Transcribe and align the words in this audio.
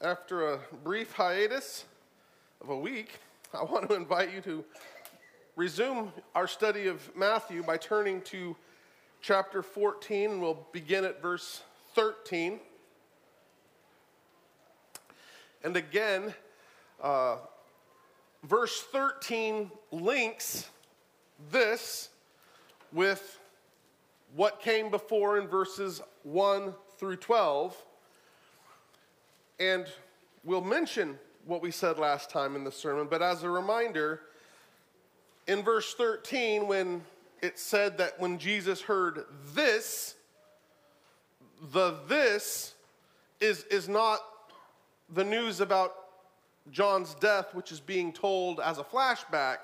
after 0.00 0.52
a 0.52 0.60
brief 0.84 1.12
hiatus 1.12 1.84
of 2.60 2.68
a 2.68 2.78
week, 2.78 3.18
I 3.52 3.64
want 3.64 3.88
to 3.88 3.96
invite 3.96 4.32
you 4.32 4.40
to 4.42 4.64
resume 5.56 6.12
our 6.36 6.46
study 6.46 6.86
of 6.86 7.14
Matthew 7.16 7.64
by 7.64 7.78
turning 7.78 8.22
to 8.22 8.54
chapter 9.20 9.60
14, 9.60 10.30
and 10.30 10.40
we'll 10.40 10.66
begin 10.72 11.04
at 11.04 11.20
verse 11.20 11.62
13. 11.96 12.60
And 15.64 15.76
again, 15.76 16.32
uh, 17.02 17.38
verse 18.44 18.80
13 18.92 19.68
links 19.90 20.68
this 21.50 22.10
with 22.92 23.40
what 24.36 24.60
came 24.60 24.92
before 24.92 25.38
in 25.38 25.48
verses 25.48 26.00
1 26.22 26.72
through 26.98 27.16
12. 27.16 27.76
And 29.60 29.86
we'll 30.44 30.60
mention 30.60 31.18
what 31.44 31.62
we 31.62 31.70
said 31.70 31.98
last 31.98 32.30
time 32.30 32.54
in 32.54 32.64
the 32.64 32.72
sermon, 32.72 33.08
but 33.10 33.22
as 33.22 33.42
a 33.42 33.50
reminder, 33.50 34.20
in 35.46 35.62
verse 35.62 35.94
13, 35.94 36.66
when 36.66 37.02
it 37.42 37.58
said 37.58 37.98
that 37.98 38.20
when 38.20 38.38
Jesus 38.38 38.80
heard 38.80 39.24
this, 39.54 40.14
the 41.72 41.96
this 42.06 42.74
is, 43.40 43.64
is 43.64 43.88
not 43.88 44.20
the 45.14 45.24
news 45.24 45.60
about 45.60 45.94
John's 46.70 47.14
death, 47.14 47.54
which 47.54 47.72
is 47.72 47.80
being 47.80 48.12
told 48.12 48.60
as 48.60 48.78
a 48.78 48.84
flashback. 48.84 49.58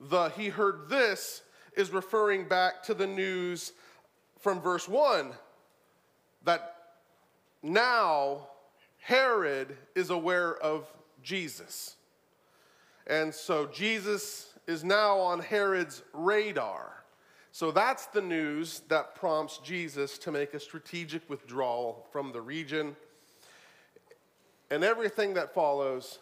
The 0.00 0.28
he 0.30 0.48
heard 0.48 0.88
this 0.88 1.42
is 1.76 1.90
referring 1.90 2.46
back 2.46 2.82
to 2.84 2.94
the 2.94 3.06
news 3.06 3.72
from 4.38 4.60
verse 4.60 4.88
1 4.88 5.32
that 6.44 6.76
now 7.62 8.48
Herod 9.02 9.76
is 9.96 10.10
aware 10.10 10.56
of 10.58 10.86
Jesus. 11.24 11.96
And 13.08 13.34
so 13.34 13.66
Jesus 13.66 14.54
is 14.68 14.84
now 14.84 15.18
on 15.18 15.40
Herod's 15.40 16.04
radar. 16.12 17.02
So 17.50 17.72
that's 17.72 18.06
the 18.06 18.20
news 18.20 18.82
that 18.86 19.16
prompts 19.16 19.58
Jesus 19.58 20.18
to 20.18 20.30
make 20.30 20.54
a 20.54 20.60
strategic 20.60 21.28
withdrawal 21.28 22.06
from 22.12 22.30
the 22.30 22.40
region. 22.40 22.94
And 24.70 24.84
everything 24.84 25.34
that 25.34 25.52
follows. 25.52 26.20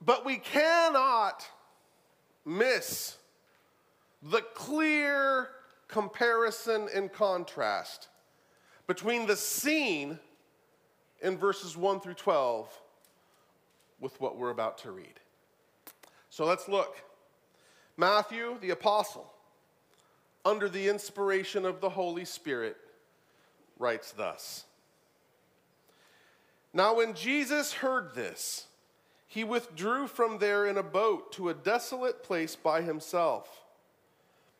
But 0.00 0.24
we 0.24 0.36
cannot 0.36 1.44
miss 2.44 3.16
the 4.22 4.42
clear 4.54 5.48
comparison 5.88 6.88
and 6.94 7.12
contrast 7.12 8.10
between 8.86 9.26
the 9.26 9.36
scene 9.36 10.20
in 11.24 11.38
verses 11.38 11.74
1 11.76 12.00
through 12.00 12.14
12 12.14 12.68
with 13.98 14.20
what 14.20 14.36
we're 14.36 14.50
about 14.50 14.76
to 14.78 14.92
read. 14.92 15.18
So 16.28 16.44
let's 16.44 16.68
look. 16.68 16.96
Matthew, 17.96 18.58
the 18.60 18.70
apostle, 18.70 19.32
under 20.44 20.68
the 20.68 20.88
inspiration 20.88 21.64
of 21.64 21.80
the 21.80 21.88
Holy 21.88 22.26
Spirit, 22.26 22.76
writes 23.78 24.12
thus 24.12 24.64
Now, 26.74 26.96
when 26.96 27.14
Jesus 27.14 27.72
heard 27.72 28.14
this, 28.14 28.66
he 29.26 29.44
withdrew 29.44 30.06
from 30.06 30.38
there 30.38 30.66
in 30.66 30.76
a 30.76 30.82
boat 30.82 31.32
to 31.32 31.48
a 31.48 31.54
desolate 31.54 32.22
place 32.22 32.54
by 32.54 32.82
himself. 32.82 33.64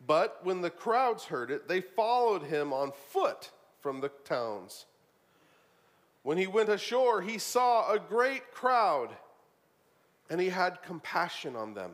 But 0.07 0.41
when 0.43 0.63
the 0.63 0.71
crowds 0.71 1.25
heard 1.25 1.51
it, 1.51 1.69
they 1.69 1.83
followed 1.83 2.45
him 2.45 2.73
on 2.73 2.93
foot 3.11 3.51
from 3.81 4.01
the 4.01 4.11
towns. 4.25 4.87
When 6.25 6.39
he 6.39 6.47
went 6.47 6.71
ashore, 6.71 7.21
he 7.21 7.37
saw 7.37 7.93
a 7.93 7.99
great 7.99 8.51
crowd, 8.51 9.11
and 10.31 10.41
he 10.41 10.49
had 10.49 10.83
compassion 10.83 11.55
on 11.55 11.75
them 11.75 11.93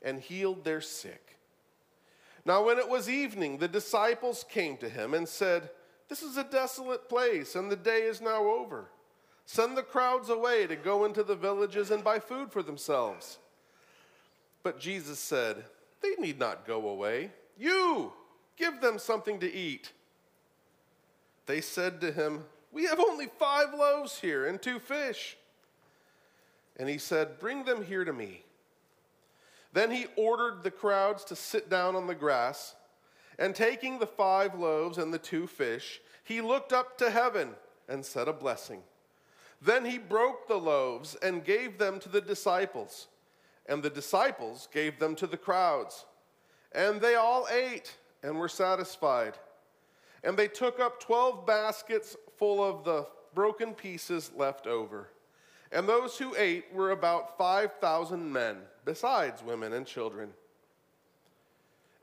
and 0.00 0.20
healed 0.20 0.64
their 0.64 0.80
sick. 0.80 1.36
Now, 2.46 2.64
when 2.64 2.78
it 2.78 2.88
was 2.88 3.10
evening, 3.10 3.58
the 3.58 3.68
disciples 3.68 4.46
came 4.48 4.76
to 4.78 4.88
him 4.88 5.14
and 5.14 5.28
said, 5.28 5.68
This 6.08 6.22
is 6.22 6.36
a 6.36 6.44
desolate 6.44 7.08
place, 7.08 7.56
and 7.56 7.70
the 7.70 7.76
day 7.76 8.02
is 8.02 8.20
now 8.20 8.44
over. 8.44 8.86
Send 9.46 9.76
the 9.76 9.82
crowds 9.82 10.30
away 10.30 10.68
to 10.68 10.76
go 10.76 11.04
into 11.04 11.24
the 11.24 11.34
villages 11.34 11.90
and 11.90 12.04
buy 12.04 12.20
food 12.20 12.52
for 12.52 12.62
themselves. 12.62 13.38
But 14.62 14.78
Jesus 14.78 15.18
said, 15.18 15.64
They 16.00 16.14
need 16.20 16.38
not 16.38 16.68
go 16.68 16.88
away. 16.88 17.32
You 17.58 18.12
give 18.56 18.80
them 18.80 19.00
something 19.00 19.40
to 19.40 19.52
eat. 19.52 19.90
They 21.46 21.60
said 21.60 22.00
to 22.02 22.12
him, 22.12 22.44
We 22.72 22.84
have 22.84 23.00
only 23.00 23.26
five 23.26 23.74
loaves 23.74 24.20
here 24.20 24.46
and 24.46 24.60
two 24.60 24.78
fish. 24.78 25.36
And 26.76 26.88
he 26.88 26.98
said, 26.98 27.38
Bring 27.38 27.64
them 27.64 27.84
here 27.84 28.04
to 28.04 28.12
me. 28.12 28.44
Then 29.72 29.90
he 29.90 30.06
ordered 30.16 30.62
the 30.62 30.70
crowds 30.70 31.24
to 31.24 31.36
sit 31.36 31.70
down 31.70 31.94
on 31.94 32.06
the 32.06 32.14
grass, 32.14 32.74
and 33.38 33.54
taking 33.54 33.98
the 33.98 34.06
five 34.06 34.54
loaves 34.54 34.98
and 34.98 35.14
the 35.14 35.18
two 35.18 35.46
fish, 35.46 36.00
he 36.24 36.40
looked 36.40 36.72
up 36.72 36.98
to 36.98 37.10
heaven 37.10 37.50
and 37.88 38.04
said 38.04 38.28
a 38.28 38.32
blessing. 38.32 38.82
Then 39.62 39.84
he 39.84 39.98
broke 39.98 40.48
the 40.48 40.56
loaves 40.56 41.16
and 41.22 41.44
gave 41.44 41.78
them 41.78 42.00
to 42.00 42.08
the 42.08 42.20
disciples, 42.20 43.08
and 43.66 43.82
the 43.82 43.90
disciples 43.90 44.68
gave 44.72 44.98
them 44.98 45.14
to 45.16 45.26
the 45.26 45.36
crowds. 45.36 46.06
And 46.72 47.00
they 47.00 47.14
all 47.14 47.46
ate 47.50 47.96
and 48.22 48.38
were 48.38 48.48
satisfied. 48.48 49.34
And 50.22 50.36
they 50.36 50.48
took 50.48 50.80
up 50.80 51.00
12 51.00 51.46
baskets 51.46 52.16
full 52.40 52.64
of 52.64 52.82
the 52.82 53.06
broken 53.34 53.74
pieces 53.74 54.32
left 54.36 54.66
over. 54.66 55.10
And 55.70 55.88
those 55.88 56.18
who 56.18 56.34
ate 56.36 56.64
were 56.72 56.90
about 56.90 57.38
5,000 57.38 58.32
men, 58.32 58.56
besides 58.84 59.44
women 59.44 59.72
and 59.72 59.86
children. 59.86 60.30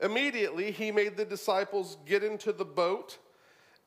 Immediately, 0.00 0.70
he 0.70 0.92
made 0.92 1.16
the 1.16 1.24
disciples 1.24 1.98
get 2.06 2.22
into 2.22 2.52
the 2.52 2.64
boat 2.64 3.18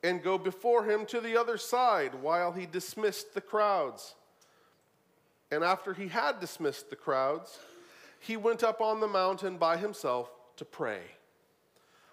and 0.03 0.21
go 0.21 0.37
before 0.37 0.83
him 0.83 1.05
to 1.07 1.21
the 1.21 1.39
other 1.39 1.57
side 1.57 2.13
while 2.15 2.51
he 2.51 2.65
dismissed 2.65 3.33
the 3.33 3.41
crowds. 3.41 4.15
And 5.51 5.63
after 5.63 5.93
he 5.93 6.09
had 6.09 6.39
dismissed 6.39 6.89
the 6.89 6.95
crowds, 6.95 7.59
he 8.19 8.37
went 8.37 8.63
up 8.63 8.81
on 8.81 8.99
the 8.99 9.07
mountain 9.07 9.57
by 9.57 9.77
himself 9.77 10.29
to 10.57 10.65
pray. 10.65 11.01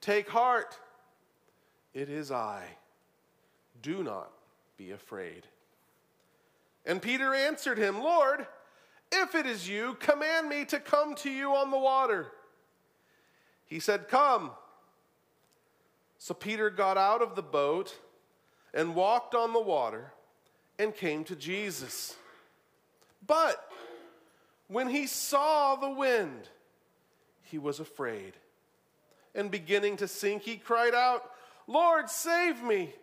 Take 0.00 0.28
heart, 0.28 0.78
it 1.92 2.08
is 2.08 2.30
I. 2.30 2.64
Do 3.82 4.02
not 4.02 4.30
be 4.76 4.90
afraid. 4.92 5.46
And 6.86 7.02
Peter 7.02 7.34
answered 7.34 7.78
him, 7.78 8.00
Lord, 8.00 8.46
if 9.12 9.34
it 9.34 9.46
is 9.46 9.68
you, 9.68 9.96
command 10.00 10.48
me 10.48 10.64
to 10.66 10.80
come 10.80 11.14
to 11.16 11.30
you 11.30 11.54
on 11.54 11.70
the 11.70 11.78
water. 11.78 12.28
He 13.66 13.80
said, 13.80 14.08
Come. 14.08 14.50
So 16.18 16.34
Peter 16.34 16.70
got 16.70 16.98
out 16.98 17.22
of 17.22 17.34
the 17.34 17.42
boat 17.42 17.96
and 18.74 18.94
walked 18.94 19.34
on 19.34 19.52
the 19.52 19.60
water 19.60 20.12
and 20.78 20.94
came 20.94 21.24
to 21.24 21.36
Jesus. 21.36 22.14
But 23.26 23.70
when 24.68 24.88
he 24.88 25.06
saw 25.06 25.76
the 25.76 25.90
wind, 25.90 26.48
he 27.42 27.58
was 27.58 27.80
afraid 27.80 28.34
and 29.34 29.50
beginning 29.50 29.96
to 29.98 30.08
sink, 30.08 30.42
he 30.42 30.56
cried 30.56 30.94
out, 30.94 31.30
Lord, 31.66 32.10
save 32.10 32.62
me. 32.62 32.94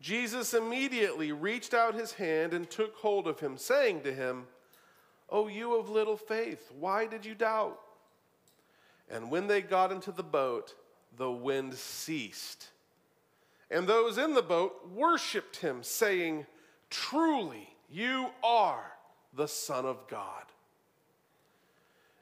Jesus 0.00 0.54
immediately 0.54 1.32
reached 1.32 1.74
out 1.74 1.94
his 1.94 2.12
hand 2.12 2.54
and 2.54 2.68
took 2.68 2.94
hold 2.96 3.26
of 3.26 3.40
him, 3.40 3.56
saying 3.56 4.02
to 4.02 4.12
him, 4.12 4.46
O 5.28 5.48
you 5.48 5.74
of 5.74 5.88
little 5.88 6.16
faith, 6.16 6.70
why 6.78 7.06
did 7.06 7.24
you 7.24 7.34
doubt? 7.34 7.80
And 9.10 9.30
when 9.30 9.46
they 9.46 9.62
got 9.62 9.92
into 9.92 10.12
the 10.12 10.22
boat, 10.22 10.74
the 11.16 11.30
wind 11.30 11.74
ceased. 11.74 12.68
And 13.70 13.86
those 13.86 14.18
in 14.18 14.34
the 14.34 14.42
boat 14.42 14.88
worshiped 14.94 15.56
him, 15.56 15.82
saying, 15.82 16.46
Truly, 16.90 17.68
you 17.90 18.28
are 18.42 18.92
the 19.34 19.48
Son 19.48 19.84
of 19.84 20.06
God. 20.08 20.44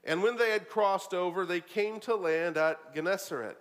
And 0.04 0.22
when 0.22 0.36
they 0.36 0.50
had 0.50 0.68
crossed 0.68 1.14
over, 1.14 1.46
they 1.46 1.60
came 1.60 1.98
to 2.00 2.14
land 2.14 2.56
at 2.56 2.94
Gennesaret. 2.94 3.56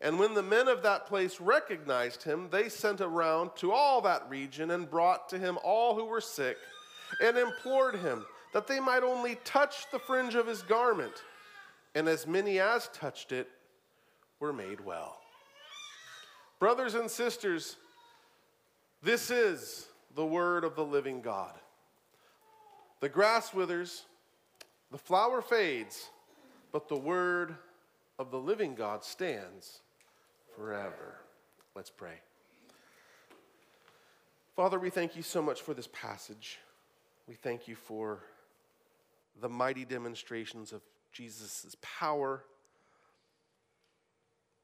And 0.00 0.18
when 0.18 0.34
the 0.34 0.42
men 0.42 0.68
of 0.68 0.82
that 0.82 1.06
place 1.06 1.40
recognized 1.40 2.22
him, 2.22 2.48
they 2.50 2.68
sent 2.68 3.00
around 3.00 3.50
to 3.56 3.72
all 3.72 4.00
that 4.02 4.28
region 4.30 4.70
and 4.70 4.88
brought 4.88 5.28
to 5.30 5.38
him 5.38 5.58
all 5.62 5.94
who 5.94 6.06
were 6.06 6.20
sick 6.20 6.56
and 7.20 7.36
implored 7.36 7.96
him 7.96 8.24
that 8.52 8.66
they 8.66 8.80
might 8.80 9.02
only 9.02 9.36
touch 9.44 9.90
the 9.90 9.98
fringe 9.98 10.34
of 10.34 10.46
his 10.46 10.62
garment. 10.62 11.22
And 11.94 12.08
as 12.08 12.26
many 12.26 12.60
as 12.60 12.88
touched 12.88 13.32
it 13.32 13.48
were 14.38 14.52
made 14.52 14.80
well. 14.80 15.18
Brothers 16.58 16.94
and 16.94 17.10
sisters, 17.10 17.76
this 19.02 19.30
is 19.30 19.88
the 20.14 20.24
word 20.24 20.64
of 20.64 20.76
the 20.76 20.84
living 20.84 21.20
God. 21.20 21.54
The 23.00 23.08
grass 23.08 23.54
withers, 23.54 24.04
the 24.90 24.98
flower 24.98 25.40
fades, 25.40 26.10
but 26.72 26.88
the 26.88 26.96
word 26.96 27.54
of 28.18 28.30
the 28.30 28.38
living 28.38 28.74
God 28.74 29.04
stands 29.04 29.80
forever. 30.56 31.16
Let's 31.74 31.90
pray. 31.90 32.20
Father, 34.56 34.78
we 34.78 34.90
thank 34.90 35.16
you 35.16 35.22
so 35.22 35.40
much 35.40 35.62
for 35.62 35.74
this 35.74 35.88
passage. 35.92 36.58
We 37.28 37.34
thank 37.34 37.68
you 37.68 37.76
for 37.76 38.20
the 39.40 39.48
mighty 39.48 39.84
demonstrations 39.84 40.72
of 40.72 40.82
Jesus' 41.12 41.76
power, 41.80 42.44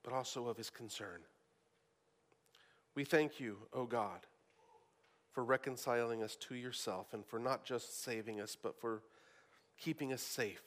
but 0.02 0.12
also 0.12 0.48
of 0.48 0.56
his 0.56 0.70
concern. 0.70 1.20
We 2.94 3.04
thank 3.04 3.40
you, 3.40 3.58
O 3.72 3.80
oh 3.80 3.86
God, 3.86 4.20
for 5.32 5.44
reconciling 5.44 6.22
us 6.22 6.36
to 6.36 6.54
yourself 6.54 7.12
and 7.12 7.24
for 7.24 7.38
not 7.38 7.64
just 7.64 8.02
saving 8.02 8.40
us, 8.40 8.56
but 8.60 8.78
for 8.80 9.02
keeping 9.78 10.12
us 10.12 10.22
safe. 10.22 10.62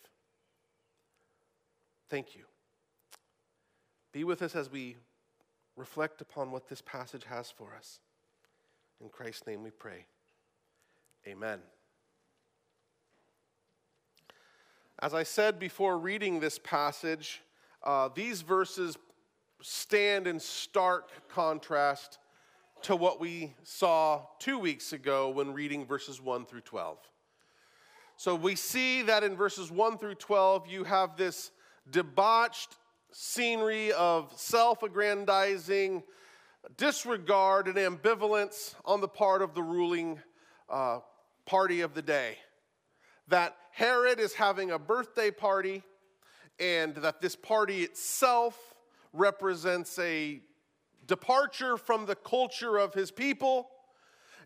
Thank 2.09 2.35
you. 2.35 2.43
Be 4.11 4.23
with 4.23 4.41
us 4.41 4.55
as 4.55 4.71
we 4.71 4.97
reflect 5.75 6.21
upon 6.21 6.51
what 6.51 6.67
this 6.67 6.81
passage 6.81 7.23
has 7.25 7.51
for 7.51 7.75
us. 7.75 7.99
In 9.01 9.09
Christ's 9.09 9.47
name 9.47 9.63
we 9.63 9.71
pray. 9.71 10.05
Amen. 11.27 11.59
As 15.01 15.13
I 15.13 15.23
said 15.23 15.59
before 15.59 15.97
reading 15.97 16.39
this 16.39 16.59
passage, 16.59 17.41
uh, 17.83 18.09
these 18.13 18.41
verses 18.41 18.97
stand 19.61 20.27
in 20.27 20.39
stark 20.39 21.09
contrast 21.29 22.17
to 22.81 22.95
what 22.95 23.19
we 23.19 23.53
saw 23.63 24.21
two 24.39 24.57
weeks 24.57 24.91
ago 24.91 25.29
when 25.29 25.53
reading 25.53 25.85
verses 25.85 26.21
1 26.21 26.45
through 26.45 26.61
12. 26.61 26.97
So 28.19 28.35
we 28.35 28.55
see 28.55 29.01
that 29.03 29.23
in 29.23 29.37
verses 29.37 29.71
1 29.71 29.97
through 29.97 30.15
12, 30.15 30.67
you 30.67 30.83
have 30.83 31.15
this 31.15 31.51
debauched 31.89 32.75
scenery 33.13 33.93
of 33.93 34.33
self 34.35 34.83
aggrandizing 34.83 36.03
disregard 36.75 37.69
and 37.69 37.77
ambivalence 37.77 38.75
on 38.83 38.99
the 38.99 39.07
part 39.07 39.41
of 39.41 39.53
the 39.53 39.63
ruling 39.63 40.19
uh, 40.69 40.99
party 41.45 41.79
of 41.79 41.93
the 41.93 42.01
day. 42.01 42.37
That 43.29 43.55
Herod 43.71 44.19
is 44.19 44.33
having 44.33 44.71
a 44.71 44.77
birthday 44.77 45.31
party, 45.31 45.81
and 46.59 46.95
that 46.95 47.21
this 47.21 47.37
party 47.37 47.83
itself 47.83 48.75
represents 49.13 49.97
a 49.97 50.41
departure 51.07 51.77
from 51.77 52.05
the 52.05 52.15
culture 52.15 52.79
of 52.79 52.93
his 52.93 53.11
people, 53.11 53.69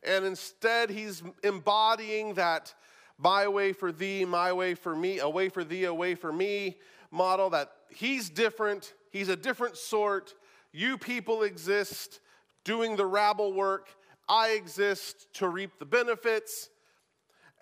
and 0.03 0.25
instead 0.25 0.91
he's 0.91 1.23
embodying 1.43 2.35
that 2.35 2.75
my 3.23 3.47
way 3.47 3.71
for 3.71 3.91
thee, 3.91 4.25
my 4.25 4.51
way 4.51 4.75
for 4.75 4.93
me, 4.93 5.19
a 5.19 5.29
way 5.29 5.47
for 5.47 5.63
thee, 5.63 5.85
a 5.85 5.93
way 5.93 6.13
for 6.13 6.31
me 6.31 6.75
model 7.09 7.49
that 7.51 7.71
he's 7.89 8.29
different, 8.29 8.93
he's 9.11 9.29
a 9.29 9.35
different 9.35 9.77
sort. 9.77 10.33
You 10.73 10.97
people 10.97 11.43
exist 11.43 12.19
doing 12.65 12.97
the 12.97 13.05
rabble 13.05 13.53
work, 13.53 13.87
I 14.27 14.49
exist 14.49 15.33
to 15.35 15.47
reap 15.47 15.79
the 15.79 15.85
benefits. 15.85 16.69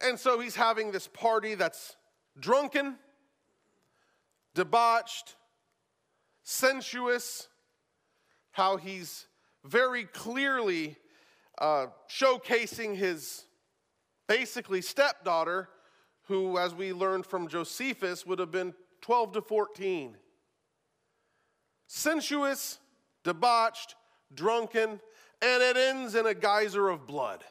And 0.04 0.18
so 0.18 0.40
he's 0.40 0.56
having 0.56 0.92
this 0.92 1.08
party 1.08 1.54
that's 1.54 1.96
drunken, 2.40 2.96
debauched, 4.56 5.36
sensuous, 6.44 7.48
how 8.52 8.78
he's 8.78 9.28
very 9.64 10.06
clearly 10.06 10.96
uh, 11.60 11.88
showcasing 12.10 12.96
his 12.96 13.46
basically 14.32 14.82
stepdaughter, 14.82 15.68
who, 16.28 16.58
as 16.58 16.74
we 16.74 16.94
learned 16.94 17.26
from 17.26 17.50
Josephus, 17.50 18.26
would 18.26 18.40
have 18.40 18.52
been 18.52 18.74
12 19.02 19.34
to 19.34 19.42
14. 19.42 20.16
Sensuous, 21.88 22.80
debauched, 23.26 23.96
drunken, 24.34 25.02
and 25.42 25.64
it 25.64 25.76
ends 25.76 26.16
in 26.16 26.26
a 26.26 26.34
geyser 26.34 26.88
of 26.88 27.06
blood 27.06 27.44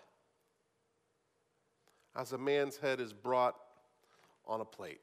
as 2.16 2.32
a 2.32 2.38
man's 2.38 2.78
head 2.78 2.98
is 3.00 3.12
brought 3.12 3.56
on 4.46 4.60
a 4.60 4.64
plate. 4.64 5.00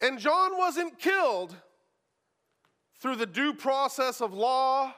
And 0.00 0.18
John 0.18 0.56
wasn't 0.56 0.98
killed 0.98 1.54
through 3.00 3.16
the 3.16 3.26
due 3.26 3.52
process 3.52 4.20
of 4.20 4.32
law. 4.32 4.94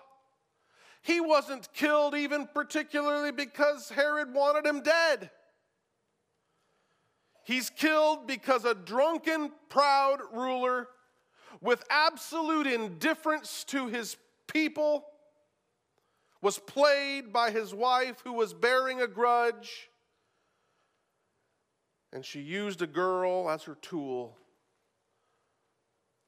He 1.05 1.21
wasn't 1.21 1.69
killed 1.75 2.15
even 2.15 2.47
particularly 2.47 3.31
because 3.31 3.91
Herod 3.91 4.33
wanted 4.33 4.65
him 4.65 4.81
dead. 4.81 5.31
He's 7.45 7.69
killed 7.69 8.27
because 8.27 8.65
a 8.65 8.75
drunken, 8.75 9.53
proud 9.69 10.21
ruler 10.33 10.89
with 11.61 11.85
absolute 11.91 12.67
indifference 12.67 13.65
to 13.65 13.89
his 13.89 14.17
people 14.47 15.05
was 16.41 16.59
played 16.59 17.35
by 17.35 17.51
his 17.51 17.75
wife 17.75 18.23
who 18.25 18.33
was 18.33 18.55
bearing 18.55 19.03
a 19.03 19.07
grudge. 19.07 19.91
And 22.15 22.25
she 22.25 22.41
used 22.41 22.81
a 22.81 22.87
girl 22.87 23.51
as 23.51 23.65
her 23.65 23.77
tool. 23.83 24.39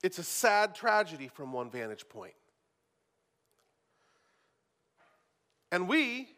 It's 0.02 0.18
a 0.18 0.22
sad 0.22 0.74
tragedy 0.74 1.28
from 1.28 1.54
one 1.54 1.70
vantage 1.70 2.06
point. 2.10 2.34
And 5.70 5.88
we 5.88 6.28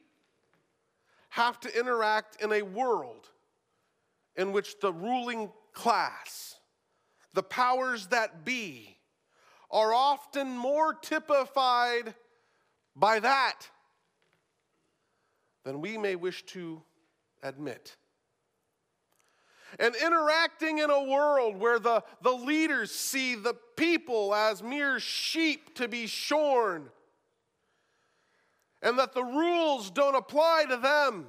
have 1.30 1.60
to 1.60 1.78
interact 1.78 2.42
in 2.42 2.52
a 2.52 2.62
world 2.62 3.28
in 4.36 4.52
which 4.52 4.80
the 4.80 4.92
ruling 4.92 5.50
class, 5.72 6.56
the 7.34 7.42
powers 7.42 8.06
that 8.08 8.44
be, 8.44 8.96
are 9.70 9.92
often 9.92 10.48
more 10.56 10.94
typified 10.94 12.14
by 12.96 13.20
that 13.20 13.68
than 15.64 15.80
we 15.80 15.98
may 15.98 16.16
wish 16.16 16.44
to 16.46 16.82
admit. 17.42 17.96
And 19.78 19.94
interacting 19.96 20.78
in 20.78 20.88
a 20.88 21.04
world 21.04 21.58
where 21.60 21.78
the, 21.78 22.02
the 22.22 22.32
leaders 22.32 22.90
see 22.90 23.34
the 23.34 23.54
people 23.76 24.34
as 24.34 24.62
mere 24.62 24.98
sheep 24.98 25.74
to 25.74 25.86
be 25.86 26.06
shorn, 26.06 26.88
and 28.82 28.98
that 28.98 29.12
the 29.12 29.24
rules 29.24 29.90
don't 29.90 30.14
apply 30.14 30.64
to 30.68 30.76
them 30.76 31.26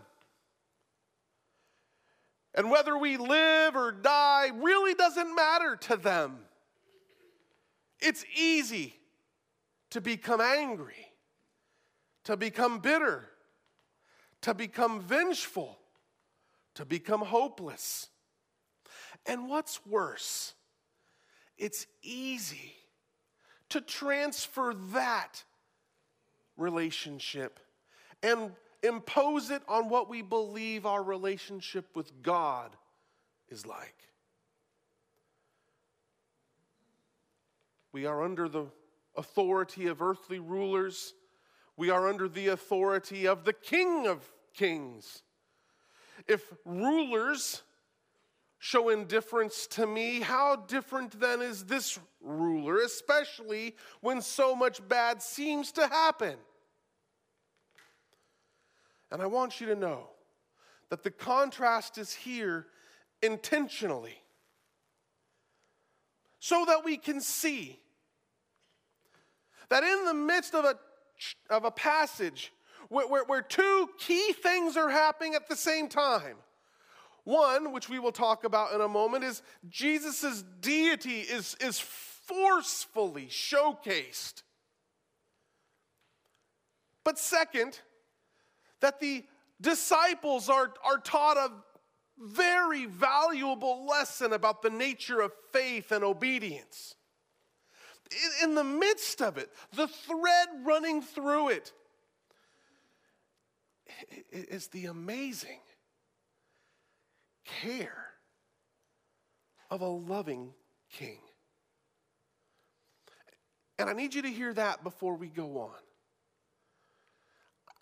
and 2.53 2.71
whether 2.71 2.97
we 2.97 3.17
live 3.17 3.75
or 3.75 3.91
die 3.91 4.51
really 4.53 4.93
doesn't 4.93 5.35
matter 5.35 5.75
to 5.75 5.97
them. 5.97 6.39
It's 7.99 8.25
easy 8.35 8.95
to 9.91 10.01
become 10.01 10.41
angry, 10.41 11.07
to 12.23 12.37
become 12.37 12.79
bitter, 12.79 13.29
to 14.41 14.53
become 14.53 15.01
vengeful, 15.01 15.79
to 16.75 16.85
become 16.85 17.21
hopeless. 17.21 18.09
And 19.25 19.49
what's 19.49 19.85
worse, 19.85 20.53
it's 21.57 21.87
easy 22.01 22.75
to 23.69 23.81
transfer 23.81 24.73
that 24.93 25.43
relationship 26.59 27.59
and 28.21 28.51
impose 28.83 29.49
it 29.49 29.61
on 29.67 29.89
what 29.89 30.09
we 30.09 30.21
believe 30.21 30.85
our 30.85 31.03
relationship 31.03 31.85
with 31.95 32.21
God 32.21 32.75
is 33.49 33.65
like. 33.65 33.95
We 37.91 38.05
are 38.05 38.23
under 38.23 38.47
the 38.47 38.65
authority 39.15 39.87
of 39.87 40.01
earthly 40.01 40.39
rulers. 40.39 41.13
We 41.75 41.89
are 41.89 42.07
under 42.07 42.27
the 42.27 42.49
authority 42.49 43.27
of 43.27 43.45
the 43.45 43.53
King 43.53 44.07
of 44.07 44.21
Kings. 44.53 45.23
If 46.27 46.53
rulers 46.65 47.63
show 48.59 48.89
indifference 48.89 49.65
to 49.67 49.87
me, 49.87 50.19
how 50.19 50.57
different 50.57 51.19
then 51.19 51.41
is 51.41 51.63
this 51.63 51.97
ruler, 52.21 52.79
especially 52.79 53.75
when 54.01 54.21
so 54.21 54.53
much 54.53 54.85
bad 54.87 55.21
seems 55.21 55.71
to 55.71 55.87
happen? 55.87 56.35
And 59.11 59.21
I 59.21 59.25
want 59.25 59.59
you 59.59 59.67
to 59.67 59.75
know 59.75 60.09
that 60.89 61.03
the 61.03 61.09
contrast 61.09 61.97
is 61.97 62.13
here 62.13 62.67
intentionally 63.23 64.21
so 66.39 66.65
that 66.67 66.83
we 66.83 66.97
can 66.97 67.21
see 67.21 67.79
that 69.69 69.83
in 69.83 70.05
the 70.05 70.13
midst 70.13 70.53
of 70.53 70.65
a, 70.65 70.75
of 71.49 71.63
a 71.63 71.71
passage 71.71 72.51
where, 72.89 73.07
where, 73.07 73.23
where 73.23 73.41
two 73.41 73.89
key 73.97 74.33
things 74.33 74.75
are 74.75 74.89
happening 74.89 75.35
at 75.35 75.47
the 75.47 75.55
same 75.55 75.87
time, 75.87 76.35
one, 77.29 77.71
which 77.71 77.89
we 77.89 77.99
will 77.99 78.11
talk 78.11 78.43
about 78.43 78.73
in 78.73 78.81
a 78.81 78.87
moment, 78.87 79.23
is 79.23 79.43
Jesus' 79.69 80.43
deity 80.61 81.19
is, 81.19 81.55
is 81.61 81.79
forcefully 81.79 83.27
showcased. 83.27 84.41
But 87.03 87.19
second, 87.19 87.79
that 88.81 88.99
the 88.99 89.25
disciples 89.61 90.49
are, 90.49 90.73
are 90.83 90.97
taught 90.97 91.37
a 91.37 91.51
very 92.17 92.85
valuable 92.85 93.85
lesson 93.85 94.33
about 94.33 94.63
the 94.63 94.71
nature 94.71 95.21
of 95.21 95.31
faith 95.53 95.91
and 95.91 96.03
obedience. 96.03 96.95
In, 98.41 98.49
in 98.49 98.55
the 98.55 98.63
midst 98.63 99.21
of 99.21 99.37
it, 99.37 99.51
the 99.75 99.87
thread 99.87 100.47
running 100.63 101.03
through 101.03 101.49
it 101.49 101.73
is 104.31 104.67
the 104.69 104.87
amazing 104.87 105.59
care 107.61 108.05
of 109.69 109.81
a 109.81 109.87
loving 109.87 110.53
king. 110.91 111.19
And 113.77 113.89
I 113.89 113.93
need 113.93 114.13
you 114.13 114.21
to 114.23 114.29
hear 114.29 114.53
that 114.53 114.83
before 114.83 115.15
we 115.15 115.27
go 115.27 115.59
on. 115.59 115.79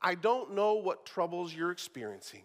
I 0.02 0.16
don't 0.16 0.54
know 0.54 0.76
what 0.76 1.06
troubles 1.06 1.54
you're 1.54 1.72
experiencing. 1.72 2.44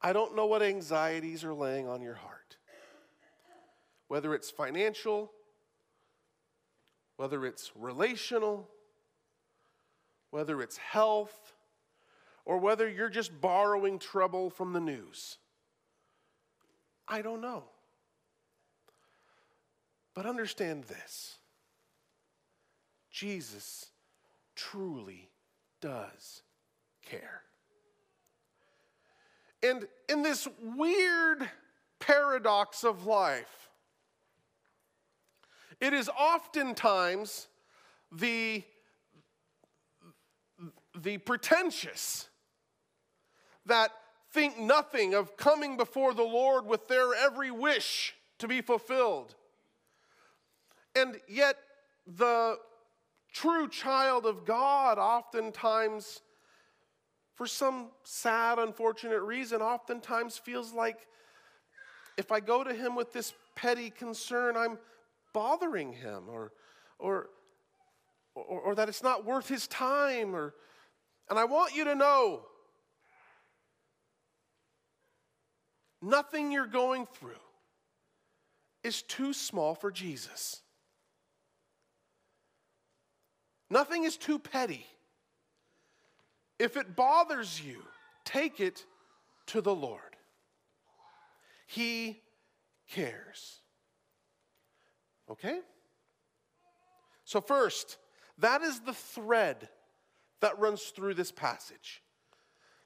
I 0.00 0.12
don't 0.12 0.34
know 0.34 0.46
what 0.46 0.62
anxieties 0.62 1.44
are 1.44 1.54
laying 1.54 1.86
on 1.86 2.00
your 2.00 2.14
heart. 2.14 2.56
Whether 4.08 4.34
it's 4.34 4.50
financial, 4.50 5.30
whether 7.16 7.44
it's 7.46 7.70
relational, 7.76 8.68
whether 10.30 10.62
it's 10.62 10.78
health, 10.78 11.52
or 12.44 12.58
whether 12.58 12.88
you're 12.88 13.10
just 13.10 13.40
borrowing 13.40 13.98
trouble 13.98 14.50
from 14.50 14.72
the 14.72 14.80
news. 14.80 15.38
I 17.08 17.22
don't 17.22 17.40
know. 17.40 17.64
But 20.14 20.26
understand 20.26 20.84
this 20.84 21.38
Jesus 23.10 23.86
truly 24.54 25.28
does 25.80 26.42
care. 27.04 27.42
And 29.62 29.86
in 30.08 30.22
this 30.22 30.48
weird 30.60 31.48
paradox 32.00 32.82
of 32.82 33.06
life, 33.06 33.68
it 35.80 35.92
is 35.92 36.08
oftentimes 36.08 37.48
the, 38.10 38.62
the 40.96 41.18
pretentious 41.18 42.28
that 43.66 43.92
think 44.32 44.58
nothing 44.58 45.14
of 45.14 45.36
coming 45.36 45.76
before 45.76 46.14
the 46.14 46.22
Lord 46.22 46.66
with 46.66 46.88
their 46.88 47.14
every 47.14 47.50
wish 47.50 48.14
to 48.38 48.48
be 48.48 48.60
fulfilled. 48.60 49.34
And 50.94 51.18
yet, 51.28 51.56
the 52.06 52.56
true 53.32 53.68
child 53.68 54.26
of 54.26 54.44
God 54.44 54.98
oftentimes, 54.98 56.20
for 57.34 57.46
some 57.46 57.90
sad, 58.04 58.58
unfortunate 58.58 59.20
reason, 59.20 59.62
oftentimes 59.62 60.38
feels 60.38 60.72
like 60.72 61.06
if 62.16 62.30
I 62.30 62.40
go 62.40 62.62
to 62.62 62.74
him 62.74 62.94
with 62.94 63.12
this 63.12 63.32
petty 63.54 63.90
concern, 63.90 64.56
I'm 64.56 64.78
bothering 65.32 65.92
him 65.92 66.24
or, 66.28 66.52
or, 66.98 67.28
or, 68.34 68.60
or 68.60 68.74
that 68.74 68.88
it's 68.88 69.02
not 69.02 69.24
worth 69.24 69.48
his 69.48 69.66
time. 69.66 70.34
Or, 70.34 70.54
and 71.30 71.38
I 71.38 71.44
want 71.44 71.74
you 71.74 71.84
to 71.84 71.94
know 71.94 72.42
nothing 76.02 76.52
you're 76.52 76.66
going 76.66 77.06
through 77.06 77.32
is 78.82 79.02
too 79.02 79.32
small 79.32 79.74
for 79.74 79.90
Jesus. 79.90 80.60
Nothing 83.70 84.04
is 84.04 84.16
too 84.16 84.38
petty. 84.38 84.84
If 86.58 86.76
it 86.76 86.94
bothers 86.94 87.60
you, 87.64 87.82
take 88.24 88.60
it 88.60 88.84
to 89.46 89.60
the 89.60 89.74
Lord. 89.74 90.00
He 91.66 92.20
cares. 92.90 93.60
Okay? 95.30 95.60
So, 97.24 97.40
first, 97.40 97.96
that 98.38 98.60
is 98.60 98.80
the 98.80 98.92
thread 98.92 99.68
that 100.40 100.58
runs 100.58 100.82
through 100.82 101.14
this 101.14 101.32
passage. 101.32 102.02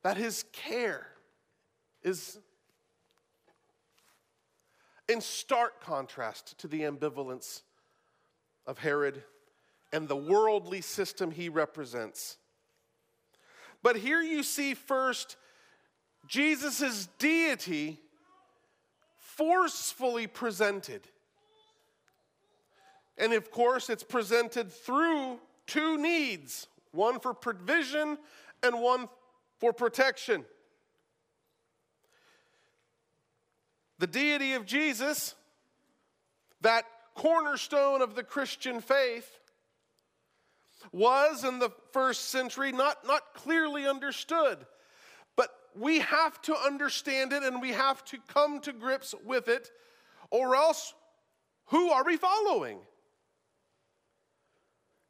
That 0.04 0.16
his 0.16 0.44
care 0.52 1.08
is 2.02 2.38
in 5.08 5.20
stark 5.20 5.80
contrast 5.80 6.58
to 6.58 6.68
the 6.68 6.82
ambivalence 6.82 7.62
of 8.66 8.78
Herod 8.78 9.22
and 9.92 10.08
the 10.08 10.16
worldly 10.16 10.80
system 10.80 11.30
he 11.30 11.48
represents. 11.48 12.38
But 13.82 13.96
here 13.96 14.20
you 14.20 14.42
see 14.42 14.74
first 14.74 15.36
Jesus' 16.26 17.08
deity 17.18 18.00
forcefully 19.18 20.26
presented. 20.26 21.02
And 23.18 23.32
of 23.32 23.50
course, 23.50 23.88
it's 23.88 24.02
presented 24.02 24.72
through 24.72 25.38
two 25.66 25.98
needs 25.98 26.66
one 26.92 27.20
for 27.20 27.34
provision 27.34 28.18
and 28.62 28.80
one 28.80 29.08
for 29.58 29.72
protection. 29.72 30.44
The 33.98 34.06
deity 34.06 34.54
of 34.54 34.66
Jesus, 34.66 35.34
that 36.60 36.84
cornerstone 37.14 38.02
of 38.02 38.14
the 38.14 38.22
Christian 38.22 38.80
faith, 38.80 39.38
was 40.92 41.44
in 41.44 41.58
the 41.58 41.70
first 41.92 42.28
century 42.28 42.72
not, 42.72 43.06
not 43.06 43.34
clearly 43.34 43.86
understood. 43.86 44.58
But 45.34 45.50
we 45.74 46.00
have 46.00 46.40
to 46.42 46.56
understand 46.56 47.32
it 47.32 47.42
and 47.42 47.60
we 47.60 47.72
have 47.72 48.04
to 48.06 48.18
come 48.28 48.60
to 48.60 48.72
grips 48.72 49.14
with 49.24 49.48
it, 49.48 49.70
or 50.30 50.54
else 50.54 50.94
who 51.66 51.90
are 51.90 52.04
we 52.04 52.16
following? 52.16 52.78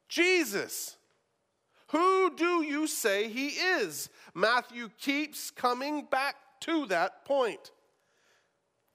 Jesus. 0.09 0.97
Who 1.89 2.35
do 2.35 2.63
you 2.63 2.87
say 2.87 3.29
he 3.29 3.47
is? 3.47 4.09
Matthew 4.33 4.89
keeps 4.99 5.51
coming 5.51 6.05
back 6.09 6.35
to 6.61 6.85
that 6.87 7.23
point. 7.25 7.71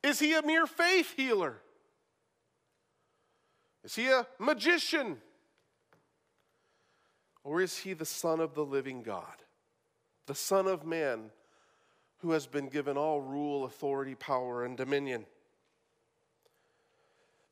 Is 0.03 0.19
he 0.19 0.35
a 0.35 0.43
mere 0.43 0.67
faith 0.67 1.15
healer? 1.17 1.57
Is 3.85 3.95
he 3.95 4.09
a 4.09 4.27
magician? 4.39 5.19
Or 7.45 7.61
is 7.61 7.79
he 7.79 7.93
the 7.93 8.05
Son 8.05 8.41
of 8.41 8.55
the 8.55 8.65
living 8.65 9.03
God, 9.03 9.43
the 10.27 10.35
Son 10.35 10.67
of 10.67 10.87
man 10.87 11.31
who 12.19 12.31
has 12.33 12.47
been 12.47 12.69
given 12.69 12.97
all 12.97 13.21
rule, 13.21 13.65
authority, 13.65 14.15
power, 14.15 14.65
and 14.65 14.77
dominion? 14.77 15.27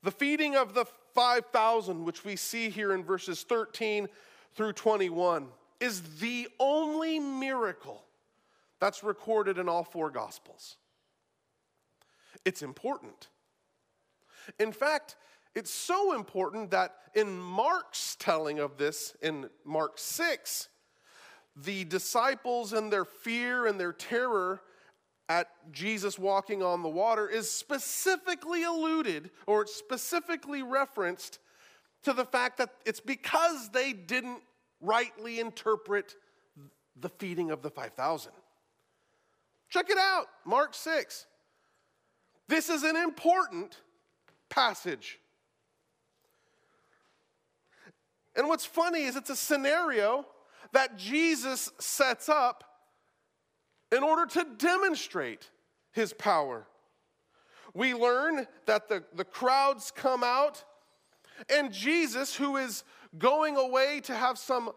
The 0.03 0.11
feeding 0.11 0.55
of 0.55 0.73
the 0.73 0.85
5,000, 1.13 2.05
which 2.05 2.23
we 2.23 2.35
see 2.35 2.69
here 2.69 2.93
in 2.93 3.03
verses 3.03 3.43
13 3.43 4.07
through 4.53 4.73
21, 4.73 5.47
is 5.79 6.19
the 6.19 6.47
only 6.59 7.19
miracle 7.19 8.03
that's 8.79 9.03
recorded 9.03 9.57
in 9.57 9.67
all 9.67 9.83
four 9.83 10.09
Gospels. 10.09 10.77
It's 12.45 12.61
important. 12.61 13.27
In 14.59 14.71
fact, 14.71 15.15
it's 15.55 15.71
so 15.71 16.15
important 16.15 16.71
that 16.71 16.95
in 17.13 17.37
Mark's 17.37 18.15
telling 18.19 18.59
of 18.59 18.77
this, 18.77 19.15
in 19.21 19.49
Mark 19.65 19.93
6, 19.97 20.69
the 21.55 21.83
disciples 21.85 22.73
and 22.73 22.91
their 22.91 23.05
fear 23.05 23.67
and 23.67 23.79
their 23.79 23.93
terror 23.93 24.61
at 25.27 25.47
Jesus 25.71 26.17
walking 26.17 26.63
on 26.63 26.83
the 26.83 26.89
water 26.89 27.27
is 27.27 27.49
specifically 27.49 28.63
alluded 28.63 29.29
or 29.47 29.65
specifically 29.65 30.63
referenced 30.63 31.39
to 32.03 32.13
the 32.13 32.25
fact 32.25 32.57
that 32.57 32.69
it's 32.85 32.99
because 32.99 33.69
they 33.69 33.93
didn't 33.93 34.41
rightly 34.81 35.39
interpret 35.39 36.15
the 36.99 37.09
feeding 37.09 37.51
of 37.51 37.61
the 37.61 37.69
5,000. 37.69 38.31
Check 39.69 39.89
it 39.89 39.97
out, 39.97 40.25
Mark 40.45 40.73
6. 40.73 41.27
This 42.51 42.69
is 42.69 42.83
an 42.83 42.97
important 42.97 43.77
passage. 44.49 45.21
And 48.35 48.49
what's 48.49 48.65
funny 48.65 49.03
is 49.03 49.15
it's 49.15 49.29
a 49.29 49.37
scenario 49.37 50.25
that 50.73 50.97
Jesus 50.97 51.71
sets 51.79 52.27
up 52.27 52.65
in 53.89 54.03
order 54.03 54.25
to 54.33 54.45
demonstrate 54.57 55.49
his 55.93 56.11
power. 56.11 56.67
We 57.73 57.93
learn 57.93 58.45
that 58.65 58.89
the, 58.89 59.05
the 59.15 59.23
crowds 59.23 59.93
come 59.95 60.21
out, 60.21 60.61
and 61.49 61.71
Jesus, 61.71 62.35
who 62.35 62.57
is 62.57 62.83
going 63.17 63.55
away 63.55 64.01
to 64.03 64.13
have 64.13 64.37
some 64.37 64.71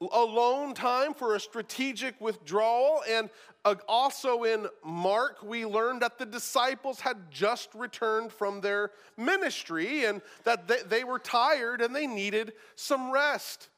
alone 0.00 0.74
time 0.74 1.12
for 1.12 1.34
a 1.34 1.40
strategic 1.40 2.20
withdrawal. 2.20 3.02
And 3.08 3.30
uh, 3.64 3.74
also 3.88 4.44
in 4.44 4.68
Mark, 4.84 5.42
we 5.42 5.66
learned 5.66 6.02
that 6.02 6.18
the 6.18 6.26
disciples 6.26 7.00
had 7.00 7.30
just 7.30 7.74
returned 7.74 8.32
from 8.32 8.60
their 8.60 8.92
ministry 9.16 10.04
and 10.04 10.22
that 10.44 10.68
they, 10.68 10.82
they 10.88 11.04
were 11.04 11.18
tired 11.18 11.80
and 11.80 11.94
they 11.94 12.06
needed 12.06 12.52
some 12.76 13.10
rest. 13.10 13.68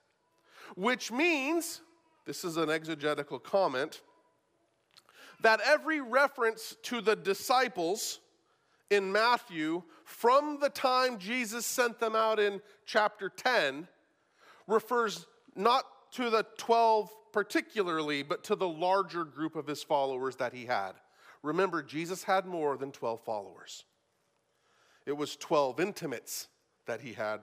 Which 0.77 1.11
means, 1.11 1.81
this 2.27 2.45
is 2.45 2.57
an 2.57 2.71
exegetical 2.71 3.39
comment, 3.39 4.03
that 5.43 5.61
every 5.65 6.01
reference 6.01 6.77
to 6.83 7.01
the 7.01 7.17
disciples 7.17 8.21
in 8.91 9.11
Matthew 9.11 9.83
from 10.05 10.59
the 10.61 10.69
time 10.69 11.19
Jesus 11.19 11.65
sent 11.65 11.99
them 11.99 12.15
out 12.15 12.39
in 12.39 12.61
chapter 12.85 13.29
10 13.29 13.89
refers 14.67 15.27
not 15.57 15.85
to 16.13 16.31
the 16.31 16.47
12 16.59 17.11
particularly, 17.33 18.23
but 18.23 18.43
to 18.45 18.57
the 18.57 18.69
larger 18.69 19.25
group 19.25 19.55
of 19.57 19.67
his 19.67 19.83
followers 19.83 20.37
that 20.37 20.53
he 20.53 20.67
had. 20.67 20.93
Remember, 21.43 21.83
Jesus 21.83 22.25
had 22.25 22.45
more 22.45 22.77
than 22.77 22.93
12 22.93 23.21
followers. 23.25 23.85
It 25.07 25.17
was 25.17 25.37
12 25.37 25.81
intimates 25.81 26.49
that 26.87 27.01
he 27.01 27.13
had 27.13 27.41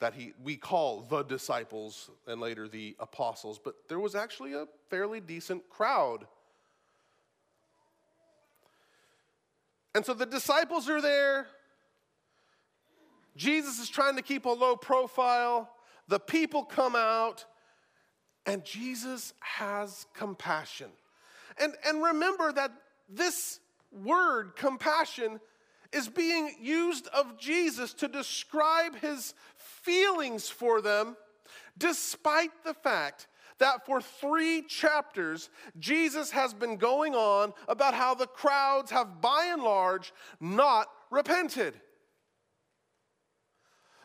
that 0.00 0.14
he 0.14 0.32
we 0.42 0.56
call 0.56 1.02
the 1.02 1.22
disciples 1.22 2.10
and 2.26 2.40
later 2.40 2.68
the 2.68 2.96
apostles, 3.00 3.58
but 3.62 3.74
there 3.88 3.98
was 3.98 4.14
actually 4.14 4.54
a 4.54 4.66
fairly 4.90 5.20
decent 5.20 5.68
crowd. 5.68 6.26
And 9.94 10.04
so 10.04 10.14
the 10.14 10.26
disciples 10.26 10.88
are 10.88 11.00
there. 11.00 11.48
Jesus 13.36 13.78
is 13.78 13.88
trying 13.88 14.16
to 14.16 14.22
keep 14.22 14.44
a 14.44 14.50
low 14.50 14.76
profile. 14.76 15.70
The 16.08 16.20
people 16.20 16.64
come 16.64 16.94
out 16.94 17.44
and 18.48 18.64
Jesus 18.64 19.34
has 19.40 20.06
compassion. 20.14 20.88
And, 21.60 21.74
and 21.86 22.02
remember 22.02 22.50
that 22.50 22.72
this 23.06 23.60
word, 23.92 24.56
compassion, 24.56 25.38
is 25.92 26.08
being 26.08 26.54
used 26.58 27.08
of 27.08 27.38
Jesus 27.38 27.92
to 27.94 28.08
describe 28.08 28.96
his 28.96 29.34
feelings 29.56 30.48
for 30.48 30.80
them, 30.80 31.14
despite 31.76 32.64
the 32.64 32.72
fact 32.72 33.28
that 33.58 33.84
for 33.84 34.00
three 34.00 34.62
chapters, 34.62 35.50
Jesus 35.78 36.30
has 36.30 36.54
been 36.54 36.78
going 36.78 37.14
on 37.14 37.52
about 37.68 37.92
how 37.92 38.14
the 38.14 38.26
crowds 38.26 38.90
have 38.90 39.20
by 39.20 39.50
and 39.52 39.62
large 39.62 40.10
not 40.40 40.86
repented. 41.10 41.74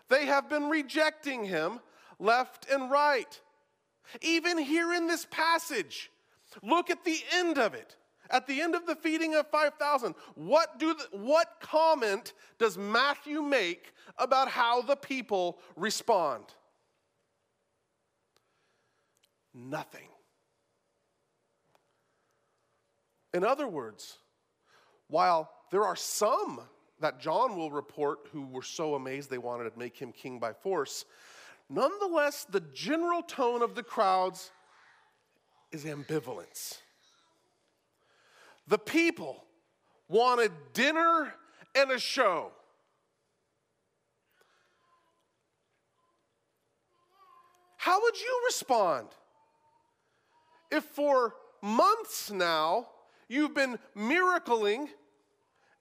They 0.10 0.26
have 0.26 0.50
been 0.50 0.68
rejecting 0.68 1.46
him 1.46 1.80
left 2.20 2.70
and 2.70 2.92
right. 2.92 3.40
Even 4.22 4.58
here 4.58 4.94
in 4.94 5.08
this 5.08 5.28
passage, 5.30 6.12
look 6.62 6.90
at 6.90 7.04
the 7.04 7.18
end 7.34 7.58
of 7.58 7.74
it. 7.74 7.96
At 8.30 8.48
the 8.48 8.62
end 8.62 8.74
of 8.74 8.86
the 8.86 8.96
feeding 8.96 9.36
of 9.36 9.48
5,000, 9.50 10.16
what, 10.36 10.80
do 10.80 10.94
the, 10.94 11.18
what 11.18 11.58
comment 11.60 12.34
does 12.58 12.78
Matthew 12.78 13.42
make 13.42 13.94
about 14.18 14.48
how 14.48 14.82
the 14.82 14.96
people 14.96 15.60
respond? 15.76 16.46
Nothing. 19.54 20.08
In 23.34 23.44
other 23.44 23.68
words, 23.68 24.18
while 25.08 25.52
there 25.72 25.84
are 25.84 25.96
some 25.96 26.62
that 27.00 27.20
John 27.20 27.58
will 27.58 27.72
report 27.72 28.30
who 28.32 28.46
were 28.46 28.62
so 28.62 28.96
amazed 28.96 29.30
they 29.30 29.38
wanted 29.38 29.70
to 29.70 29.78
make 29.78 29.98
him 29.98 30.12
king 30.12 30.40
by 30.40 30.54
force, 30.54 31.06
Nonetheless, 31.74 32.46
the 32.48 32.60
general 32.60 33.24
tone 33.24 33.63
of 33.63 33.74
the 33.74 33.82
crowds 33.82 34.51
is 35.72 35.86
ambivalence. 35.86 36.77
The 38.68 38.77
people 38.77 39.43
wanted 40.08 40.52
dinner 40.74 41.34
and 41.74 41.89
a 41.89 41.98
show. 41.98 42.52
How 47.78 48.00
would 48.04 48.21
you 48.21 48.41
respond 48.45 49.08
if 50.69 50.84
for 50.84 51.34
months 51.63 52.30
now 52.30 52.86
you've 53.28 53.56
been 53.56 53.80
miracling 53.98 54.89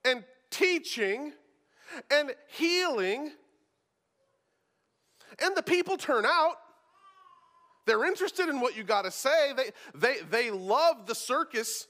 and 0.03 0.23
teaching 0.49 1.33
and 2.09 2.33
healing 2.47 3.33
and 5.39 5.55
the 5.55 5.63
people 5.63 5.97
turn 5.97 6.25
out. 6.25 6.55
They're 7.85 8.05
interested 8.05 8.47
in 8.47 8.61
what 8.61 8.77
you 8.77 8.83
got 8.83 9.03
to 9.03 9.11
say. 9.11 9.53
They, 9.53 9.71
they, 9.93 10.21
they 10.29 10.51
love 10.51 11.05
the 11.05 11.15
circus, 11.15 11.87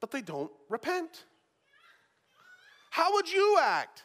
but 0.00 0.10
they 0.10 0.22
don't 0.22 0.50
repent. 0.68 1.24
How 2.90 3.14
would 3.14 3.30
you 3.32 3.58
act? 3.60 4.04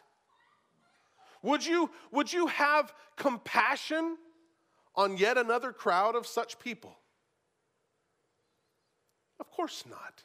Would 1.44 1.66
you, 1.66 1.92
would 2.12 2.34
you 2.34 2.48
have 2.48 2.94
compassion 3.16 4.18
on 4.96 5.18
yet 5.18 5.38
another 5.38 5.72
crowd 5.72 6.16
of 6.16 6.26
such 6.26 6.58
people? 6.58 6.98
Of 9.40 9.52
course 9.52 9.84
not. 9.88 10.24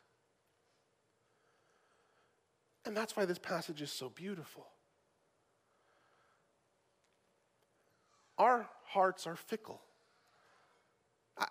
And 2.85 2.97
that's 2.97 3.17
why 3.17 3.27
this 3.27 3.39
passage 3.39 3.83
is 3.83 3.93
so 3.93 4.09
beautiful. 4.09 4.72
Our 8.43 8.69
hearts 8.87 9.25
are 9.29 9.37
fickle, 9.37 9.81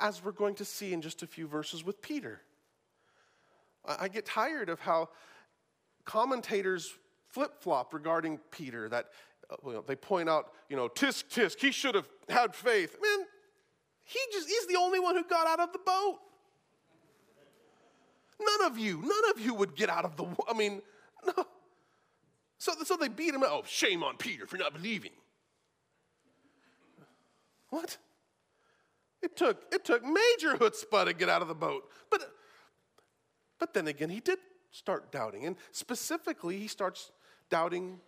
as 0.01 0.21
we're 0.21 0.33
going 0.33 0.55
to 0.55 0.65
see 0.65 0.91
in 0.91 1.01
just 1.01 1.23
a 1.23 1.27
few 1.27 1.47
verses 1.47 1.85
with 1.85 2.01
Peter. 2.01 2.41
I 3.85 4.09
get 4.09 4.25
tired 4.25 4.67
of 4.67 4.81
how 4.81 5.07
commentators 6.03 6.93
flip 7.29 7.61
flop 7.61 7.93
regarding 7.93 8.39
Peter, 8.51 8.89
that 8.89 9.05
uh, 9.49 9.55
well, 9.63 9.85
they 9.87 9.95
point 9.95 10.27
out, 10.27 10.51
you 10.67 10.75
know, 10.75 10.89
tisk 10.89 11.29
tisk, 11.33 11.61
he 11.61 11.71
should 11.71 11.95
have 11.95 12.09
had 12.27 12.53
faith. 12.53 12.97
Man, 13.01 13.25
he 14.03 14.19
just, 14.33 14.49
he's 14.49 14.67
the 14.67 14.75
only 14.75 14.99
one 14.99 15.15
who 15.15 15.23
got 15.23 15.47
out 15.47 15.61
of 15.61 15.71
the 15.71 15.79
boat. 15.79 16.17
None 18.37 18.69
of 18.69 18.77
you, 18.77 18.97
none 19.01 19.31
of 19.33 19.39
you 19.39 19.53
would 19.53 19.77
get 19.77 19.89
out 19.89 20.03
of 20.03 20.17
the, 20.17 20.25
I 20.45 20.53
mean, 20.53 20.81
no. 21.25 21.45
So, 22.57 22.73
so 22.83 22.97
they 22.97 23.07
beat 23.07 23.33
him. 23.33 23.43
Up. 23.43 23.49
Oh, 23.49 23.63
shame 23.65 24.03
on 24.03 24.17
Peter 24.17 24.45
for 24.45 24.57
not 24.57 24.73
believing. 24.73 25.11
What? 27.71 27.97
It 29.23 29.35
took, 29.35 29.63
it 29.73 29.83
took 29.83 30.03
major 30.03 30.55
chutzpah 30.57 31.05
to 31.05 31.13
get 31.13 31.29
out 31.29 31.41
of 31.41 31.47
the 31.47 31.55
boat. 31.55 31.89
But, 32.11 32.31
but 33.59 33.73
then 33.73 33.87
again, 33.87 34.09
he 34.09 34.19
did 34.19 34.37
start 34.71 35.11
doubting. 35.11 35.45
And 35.45 35.55
specifically, 35.71 36.57
he 36.57 36.67
starts 36.67 37.11
doubting 37.49 37.99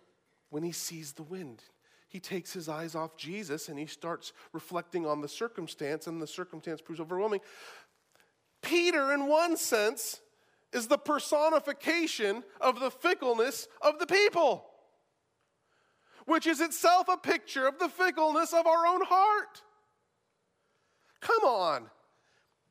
when 0.50 0.62
he 0.62 0.72
sees 0.72 1.12
the 1.12 1.22
wind. 1.22 1.62
He 2.08 2.20
takes 2.20 2.52
his 2.52 2.68
eyes 2.68 2.94
off 2.94 3.16
Jesus 3.16 3.68
and 3.68 3.78
he 3.78 3.86
starts 3.86 4.32
reflecting 4.52 5.06
on 5.06 5.20
the 5.20 5.28
circumstance, 5.28 6.06
and 6.06 6.22
the 6.22 6.26
circumstance 6.26 6.80
proves 6.80 7.00
overwhelming. 7.00 7.40
Peter, 8.62 9.12
in 9.12 9.26
one 9.26 9.56
sense, 9.56 10.20
is 10.72 10.88
the 10.88 10.98
personification 10.98 12.44
of 12.60 12.80
the 12.80 12.90
fickleness 12.90 13.66
of 13.80 13.98
the 13.98 14.06
people 14.06 14.66
which 16.26 16.46
is 16.46 16.60
itself 16.60 17.08
a 17.08 17.16
picture 17.16 17.66
of 17.66 17.78
the 17.78 17.88
fickleness 17.88 18.52
of 18.52 18.66
our 18.66 18.86
own 18.86 19.02
heart. 19.04 19.62
Come 21.20 21.44
on. 21.44 21.90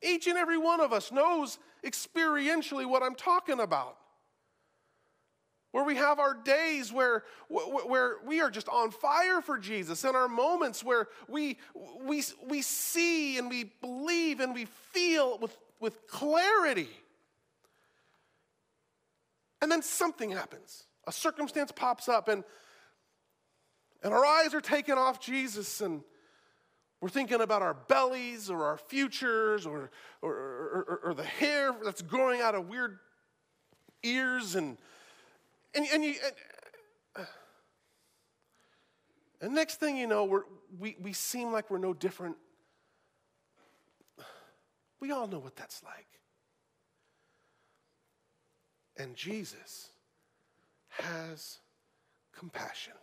Each 0.02 0.26
and 0.26 0.36
every 0.36 0.58
one 0.58 0.80
of 0.80 0.92
us 0.92 1.10
knows 1.10 1.58
experientially 1.84 2.86
what 2.86 3.02
I'm 3.02 3.14
talking 3.14 3.60
about. 3.60 3.96
Where 5.72 5.82
we 5.82 5.96
have 5.96 6.20
our 6.20 6.34
days 6.34 6.92
where, 6.92 7.24
where 7.48 8.18
we 8.24 8.40
are 8.40 8.50
just 8.50 8.68
on 8.68 8.92
fire 8.92 9.40
for 9.40 9.58
Jesus, 9.58 10.04
and 10.04 10.14
our 10.14 10.28
moments 10.28 10.84
where 10.84 11.08
we, 11.26 11.58
we, 12.00 12.22
we 12.46 12.62
see 12.62 13.38
and 13.38 13.50
we 13.50 13.72
believe 13.80 14.38
and 14.38 14.54
we 14.54 14.66
feel 14.92 15.36
with, 15.38 15.56
with 15.80 16.06
clarity. 16.06 16.90
And 19.60 19.72
then 19.72 19.82
something 19.82 20.30
happens. 20.30 20.84
A 21.08 21.12
circumstance 21.12 21.72
pops 21.72 22.08
up, 22.08 22.28
and 22.28 22.44
and 24.04 24.12
our 24.12 24.24
eyes 24.24 24.54
are 24.54 24.60
taken 24.60 24.98
off 24.98 25.18
Jesus 25.18 25.80
and 25.80 26.02
we're 27.00 27.08
thinking 27.08 27.40
about 27.40 27.62
our 27.62 27.74
bellies 27.74 28.50
or 28.50 28.64
our 28.64 28.76
futures 28.76 29.66
or, 29.66 29.90
or, 30.22 30.32
or, 30.32 31.00
or, 31.04 31.14
the 31.14 31.24
hair 31.24 31.74
that's 31.84 32.00
growing 32.00 32.40
out 32.40 32.54
of 32.54 32.68
weird 32.68 32.98
ears 34.02 34.54
and, 34.54 34.78
and, 35.74 35.86
and, 35.92 36.04
you, 36.04 36.14
and, 37.16 37.26
and 39.40 39.54
next 39.54 39.80
thing 39.80 39.96
you 39.96 40.06
know, 40.06 40.44
we, 40.78 40.96
we 41.00 41.12
seem 41.12 41.50
like 41.50 41.70
we're 41.70 41.78
no 41.78 41.92
different. 41.92 42.36
We 45.00 45.10
all 45.10 45.26
know 45.26 45.38
what 45.38 45.56
that's 45.56 45.82
like. 45.82 46.06
And 48.96 49.16
Jesus 49.16 49.90
has 50.88 51.58
compassion. 52.34 52.94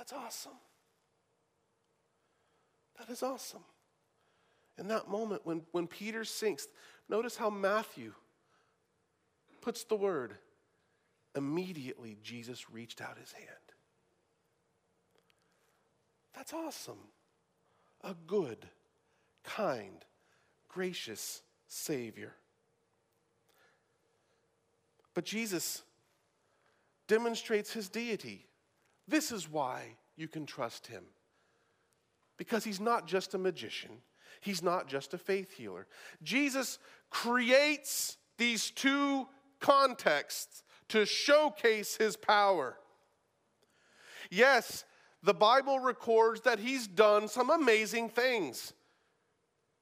That's 0.00 0.14
awesome. 0.14 0.56
That 2.98 3.10
is 3.10 3.22
awesome. 3.22 3.60
In 4.78 4.88
that 4.88 5.10
moment, 5.10 5.42
when, 5.44 5.60
when 5.72 5.86
Peter 5.86 6.24
sinks, 6.24 6.68
notice 7.10 7.36
how 7.36 7.50
Matthew 7.50 8.14
puts 9.60 9.84
the 9.84 9.96
word 9.96 10.38
immediately 11.36 12.16
Jesus 12.22 12.70
reached 12.70 13.02
out 13.02 13.18
his 13.18 13.30
hand. 13.32 13.46
That's 16.34 16.54
awesome. 16.54 17.10
A 18.02 18.14
good, 18.26 18.70
kind, 19.44 20.02
gracious 20.70 21.42
Savior. 21.68 22.32
But 25.12 25.26
Jesus 25.26 25.82
demonstrates 27.06 27.74
his 27.74 27.90
deity. 27.90 28.46
This 29.10 29.32
is 29.32 29.50
why 29.50 29.96
you 30.16 30.28
can 30.28 30.46
trust 30.46 30.86
him. 30.86 31.04
Because 32.38 32.64
he's 32.64 32.80
not 32.80 33.06
just 33.06 33.34
a 33.34 33.38
magician, 33.38 33.90
he's 34.40 34.62
not 34.62 34.86
just 34.86 35.12
a 35.12 35.18
faith 35.18 35.52
healer. 35.52 35.86
Jesus 36.22 36.78
creates 37.10 38.16
these 38.38 38.70
two 38.70 39.26
contexts 39.60 40.62
to 40.88 41.04
showcase 41.04 41.96
his 41.96 42.16
power. 42.16 42.76
Yes, 44.30 44.84
the 45.22 45.34
Bible 45.34 45.80
records 45.80 46.42
that 46.42 46.60
he's 46.60 46.86
done 46.86 47.28
some 47.28 47.50
amazing 47.50 48.08
things 48.08 48.72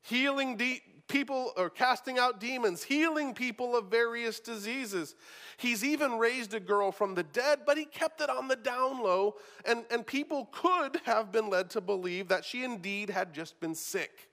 healing 0.02 0.56
de- 0.56 0.82
people 1.08 1.52
or 1.56 1.70
casting 1.70 2.18
out 2.18 2.38
demons, 2.38 2.82
healing 2.82 3.34
people 3.34 3.74
of 3.74 3.86
various 3.86 4.38
diseases. 4.38 5.16
He's 5.56 5.82
even 5.82 6.18
raised 6.18 6.54
a 6.54 6.60
girl 6.60 6.92
from 6.92 7.14
the 7.14 7.22
dead, 7.22 7.60
but 7.66 7.76
he 7.76 7.84
kept 7.84 8.20
it 8.20 8.30
on 8.30 8.46
the 8.46 8.56
down 8.56 9.02
low, 9.02 9.36
and, 9.64 9.84
and 9.90 10.06
people 10.06 10.48
could 10.52 11.00
have 11.04 11.32
been 11.32 11.50
led 11.50 11.70
to 11.70 11.80
believe 11.80 12.28
that 12.28 12.44
she 12.44 12.62
indeed 12.62 13.10
had 13.10 13.32
just 13.32 13.58
been 13.58 13.74
sick. 13.74 14.28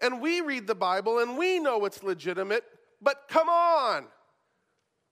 And 0.00 0.20
we 0.20 0.42
read 0.42 0.66
the 0.66 0.74
Bible 0.74 1.20
and 1.20 1.38
we 1.38 1.58
know 1.58 1.86
it's 1.86 2.02
legitimate, 2.02 2.64
but 3.00 3.22
come 3.28 3.48
on. 3.48 4.06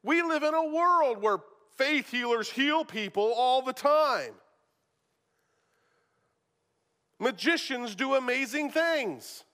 We 0.03 0.23
live 0.23 0.43
in 0.43 0.53
a 0.53 0.67
world 0.67 1.23
where 1.23 1.39
faith 1.77 2.11
healers 2.11 2.51
heal 2.51 2.85
people 2.85 3.33
all 3.35 3.63
the 3.63 3.73
time. 3.73 4.35
Magicians 7.23 7.95
do 7.95 8.17
amazing 8.17 8.73
things. 8.73 9.45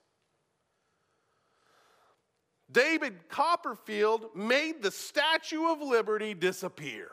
David 2.73 3.29
Copperfield 3.29 4.35
made 4.35 4.83
the 4.83 4.91
Statue 4.91 5.71
of 5.71 5.83
Liberty 5.83 6.33
disappear. 6.33 7.11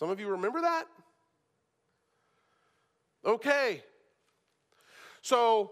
Some 0.00 0.10
of 0.10 0.18
you 0.18 0.30
remember 0.30 0.62
that? 0.62 0.86
Okay. 3.24 3.84
So 5.22 5.70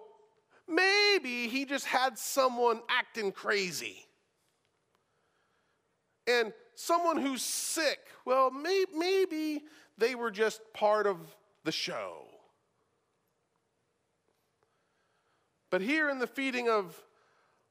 maybe 0.68 1.48
he 1.48 1.64
just 1.64 1.86
had 1.86 2.16
someone 2.16 2.80
acting 2.88 3.32
crazy. 3.32 4.06
And 6.28 6.52
someone 6.76 7.16
who's 7.16 7.42
sick, 7.42 7.98
well, 8.24 8.52
may, 8.52 8.84
maybe 8.96 9.64
they 9.98 10.14
were 10.14 10.30
just 10.30 10.60
part 10.72 11.08
of 11.08 11.18
the 11.64 11.72
show. 11.72 12.24
But 15.70 15.80
here 15.80 16.10
in 16.10 16.18
the 16.18 16.26
feeding 16.26 16.68
of 16.68 17.00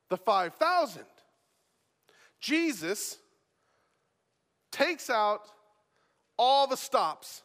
the 0.10 0.18
5,000, 0.18 1.04
Jesus 2.40 3.18
takes 4.72 5.10
out 5.10 5.42
all 6.38 6.66
the 6.66 6.78
stops. 6.78 7.44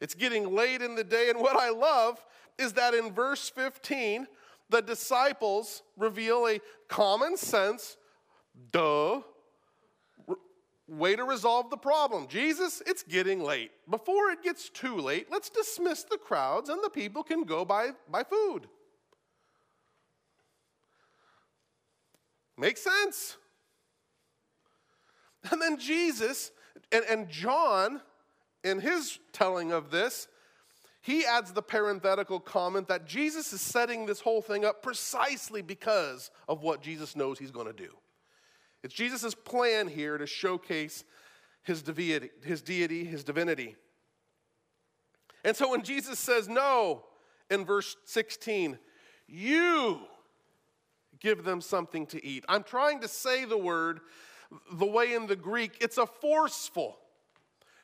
It's 0.00 0.14
getting 0.14 0.54
late 0.54 0.80
in 0.80 0.94
the 0.94 1.04
day, 1.04 1.28
and 1.28 1.38
what 1.38 1.56
I 1.56 1.68
love 1.68 2.24
is 2.58 2.72
that 2.74 2.94
in 2.94 3.12
verse 3.12 3.50
15, 3.50 4.26
the 4.70 4.80
disciples 4.80 5.82
reveal 5.98 6.46
a 6.46 6.60
common 6.88 7.36
sense, 7.36 7.98
duh, 8.72 9.20
way 10.90 11.14
to 11.14 11.24
resolve 11.24 11.70
the 11.70 11.76
problem. 11.76 12.26
Jesus, 12.28 12.82
it's 12.86 13.02
getting 13.02 13.42
late. 13.42 13.70
Before 13.88 14.30
it 14.30 14.42
gets 14.42 14.68
too 14.68 14.96
late, 14.96 15.28
let's 15.30 15.48
dismiss 15.48 16.02
the 16.02 16.18
crowds 16.18 16.68
and 16.68 16.82
the 16.82 16.90
people 16.90 17.22
can 17.22 17.44
go 17.44 17.64
buy, 17.64 17.90
buy 18.10 18.24
food. 18.24 18.66
Makes 22.58 22.82
sense. 22.82 23.36
And 25.50 25.62
then 25.62 25.78
Jesus, 25.78 26.50
and, 26.92 27.04
and 27.08 27.28
John, 27.30 28.02
in 28.62 28.80
his 28.80 29.18
telling 29.32 29.72
of 29.72 29.90
this, 29.90 30.28
he 31.00 31.24
adds 31.24 31.52
the 31.52 31.62
parenthetical 31.62 32.40
comment 32.40 32.88
that 32.88 33.06
Jesus 33.06 33.54
is 33.54 33.62
setting 33.62 34.04
this 34.04 34.20
whole 34.20 34.42
thing 34.42 34.66
up 34.66 34.82
precisely 34.82 35.62
because 35.62 36.30
of 36.46 36.62
what 36.62 36.82
Jesus 36.82 37.16
knows 37.16 37.38
he's 37.38 37.50
going 37.50 37.68
to 37.68 37.72
do. 37.72 37.96
It's 38.82 38.94
Jesus' 38.94 39.34
plan 39.34 39.88
here 39.88 40.18
to 40.18 40.26
showcase 40.26 41.04
his 41.62 41.82
deity, 41.82 42.30
his 42.42 42.62
deity, 42.62 43.04
his 43.04 43.24
divinity. 43.24 43.76
And 45.44 45.56
so 45.56 45.70
when 45.70 45.82
Jesus 45.82 46.18
says 46.18 46.48
no 46.48 47.04
in 47.50 47.64
verse 47.64 47.96
16, 48.06 48.78
you 49.26 50.00
give 51.18 51.44
them 51.44 51.60
something 51.60 52.06
to 52.06 52.24
eat. 52.24 52.44
I'm 52.48 52.62
trying 52.62 53.00
to 53.00 53.08
say 53.08 53.44
the 53.44 53.58
word 53.58 54.00
the 54.72 54.86
way 54.86 55.14
in 55.14 55.26
the 55.26 55.36
Greek, 55.36 55.76
it's 55.80 55.98
a 55.98 56.06
forceful. 56.06 56.98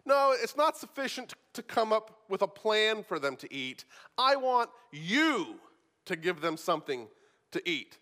No, 0.05 0.35
it's 0.37 0.57
not 0.57 0.77
sufficient 0.77 1.35
to 1.53 1.63
come 1.63 1.93
up 1.93 2.23
with 2.29 2.43
a 2.43 2.49
plan 2.49 3.03
for 3.03 3.19
them 3.19 3.37
to 3.37 3.53
eat. 3.53 3.85
I 4.17 4.37
want 4.37 4.71
you 4.93 5.57
to 6.07 6.17
give 6.17 6.41
them 6.41 6.57
something 6.57 7.09
to 7.53 7.69
eat. 7.69 7.99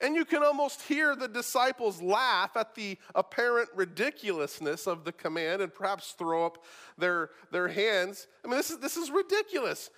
And 0.00 0.14
you 0.14 0.24
can 0.24 0.42
almost 0.42 0.82
hear 0.82 1.16
the 1.16 1.28
disciples 1.28 2.02
laugh 2.02 2.56
at 2.56 2.74
the 2.74 2.98
apparent 3.14 3.68
ridiculousness 3.74 4.86
of 4.86 5.04
the 5.04 5.12
command 5.12 5.62
and 5.62 5.74
perhaps 5.74 6.12
throw 6.12 6.46
up 6.46 6.64
their, 6.98 7.30
their 7.50 7.68
hands. 7.68 8.26
I 8.44 8.48
mean, 8.48 8.56
this 8.56 8.70
is, 8.70 8.78
this 8.78 8.96
is 8.96 9.10
ridiculous. 9.10 9.90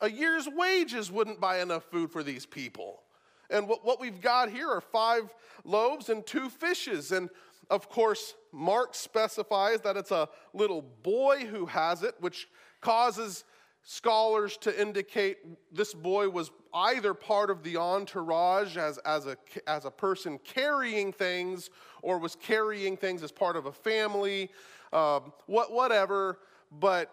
A 0.00 0.10
year's 0.10 0.48
wages 0.48 1.10
wouldn't 1.10 1.40
buy 1.40 1.60
enough 1.60 1.84
food 1.84 2.10
for 2.10 2.22
these 2.22 2.44
people. 2.44 3.02
And 3.50 3.68
what, 3.68 3.84
what 3.84 4.00
we've 4.00 4.20
got 4.20 4.50
here 4.50 4.68
are 4.68 4.80
five 4.80 5.32
loaves 5.64 6.08
and 6.08 6.26
two 6.26 6.48
fishes. 6.48 7.12
And 7.12 7.30
of 7.70 7.88
course, 7.88 8.34
Mark 8.52 8.94
specifies 8.94 9.80
that 9.82 9.96
it's 9.96 10.10
a 10.10 10.28
little 10.52 10.82
boy 10.82 11.46
who 11.46 11.66
has 11.66 12.02
it, 12.02 12.14
which 12.20 12.48
causes 12.80 13.44
scholars 13.82 14.56
to 14.58 14.80
indicate 14.80 15.38
this 15.72 15.92
boy 15.92 16.28
was 16.28 16.50
either 16.72 17.14
part 17.14 17.50
of 17.50 17.62
the 17.62 17.76
entourage 17.76 18.76
as, 18.76 18.98
as, 18.98 19.26
a, 19.26 19.36
as 19.66 19.84
a 19.84 19.90
person 19.90 20.38
carrying 20.44 21.12
things 21.12 21.68
or 22.00 22.18
was 22.18 22.36
carrying 22.36 22.96
things 22.96 23.22
as 23.22 23.32
part 23.32 23.56
of 23.56 23.66
a 23.66 23.72
family, 23.72 24.50
um, 24.92 25.32
what, 25.46 25.72
whatever. 25.72 26.38
But 26.70 27.12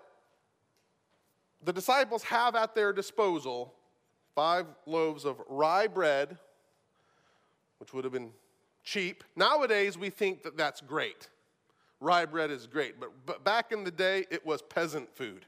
the 1.64 1.74
disciples 1.74 2.24
have 2.24 2.56
at 2.56 2.76
their 2.76 2.94
disposal 2.94 3.74
five 4.36 4.68
loaves 4.86 5.26
of 5.26 5.42
rye 5.50 5.88
bread, 5.88 6.38
which 7.80 7.94
would 7.94 8.04
have 8.04 8.14
been 8.14 8.32
cheap. 8.84 9.24
Nowadays, 9.36 9.98
we 9.98 10.10
think 10.10 10.44
that 10.44 10.56
that's 10.56 10.82
great. 10.82 11.28
Rye 12.00 12.26
bread 12.26 12.50
is 12.52 12.66
great, 12.66 13.00
but, 13.00 13.12
but 13.26 13.44
back 13.44 13.72
in 13.72 13.84
the 13.84 13.92
day, 13.92 14.26
it 14.30 14.46
was 14.46 14.62
peasant 14.62 15.14
food 15.14 15.46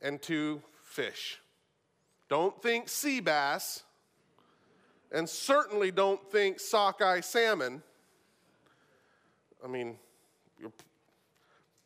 and 0.00 0.20
two 0.20 0.62
fish. 0.84 1.40
Don't 2.28 2.60
think 2.62 2.88
sea 2.88 3.20
bass, 3.20 3.82
and 5.12 5.28
certainly 5.28 5.90
don't 5.90 6.30
think 6.30 6.60
sockeye 6.60 7.20
salmon. 7.20 7.82
I 9.64 9.68
mean, 9.68 9.96
you're 10.60 10.72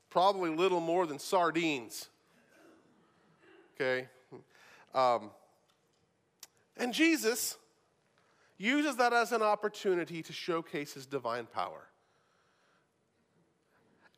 probably 0.08 0.50
little 0.50 0.80
more 0.80 1.06
than 1.06 1.18
sardines. 1.18 2.08
Okay? 3.74 4.08
Um, 4.94 5.30
and 6.76 6.92
Jesus 6.92 7.56
uses 8.58 8.96
that 8.96 9.12
as 9.12 9.32
an 9.32 9.42
opportunity 9.42 10.22
to 10.22 10.32
showcase 10.32 10.92
his 10.94 11.06
divine 11.06 11.46
power. 11.46 11.86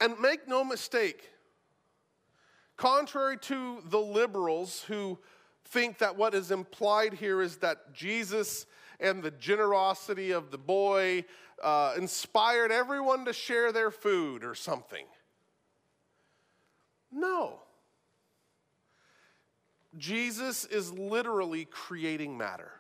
And 0.01 0.19
make 0.19 0.49
no 0.49 0.65
mistake, 0.65 1.31
Contrary 2.77 3.39
to 3.39 3.83
the 3.87 4.01
liberals 4.01 4.83
who 4.83 5.19
think 5.65 5.99
that 5.99 6.17
what 6.17 6.35
is 6.35 6.51
implied 6.51 7.15
here 7.15 7.41
is 7.41 7.59
that 7.59 7.93
Jesus 7.95 8.67
and 9.01 9.23
the 9.23 9.31
generosity 9.31 10.31
of 10.31 10.51
the 10.51 10.59
boy 10.59 11.25
uh, 11.63 11.95
inspired 11.97 12.73
everyone 12.73 13.25
to 13.25 13.33
share 13.33 13.73
their 13.73 13.91
food 13.91 14.45
or 14.45 14.55
something. 14.55 15.07
No. 17.11 17.61
Jesus 19.99 20.65
is 20.65 20.93
literally 20.93 21.67
creating 21.67 22.39
matter. 22.39 22.73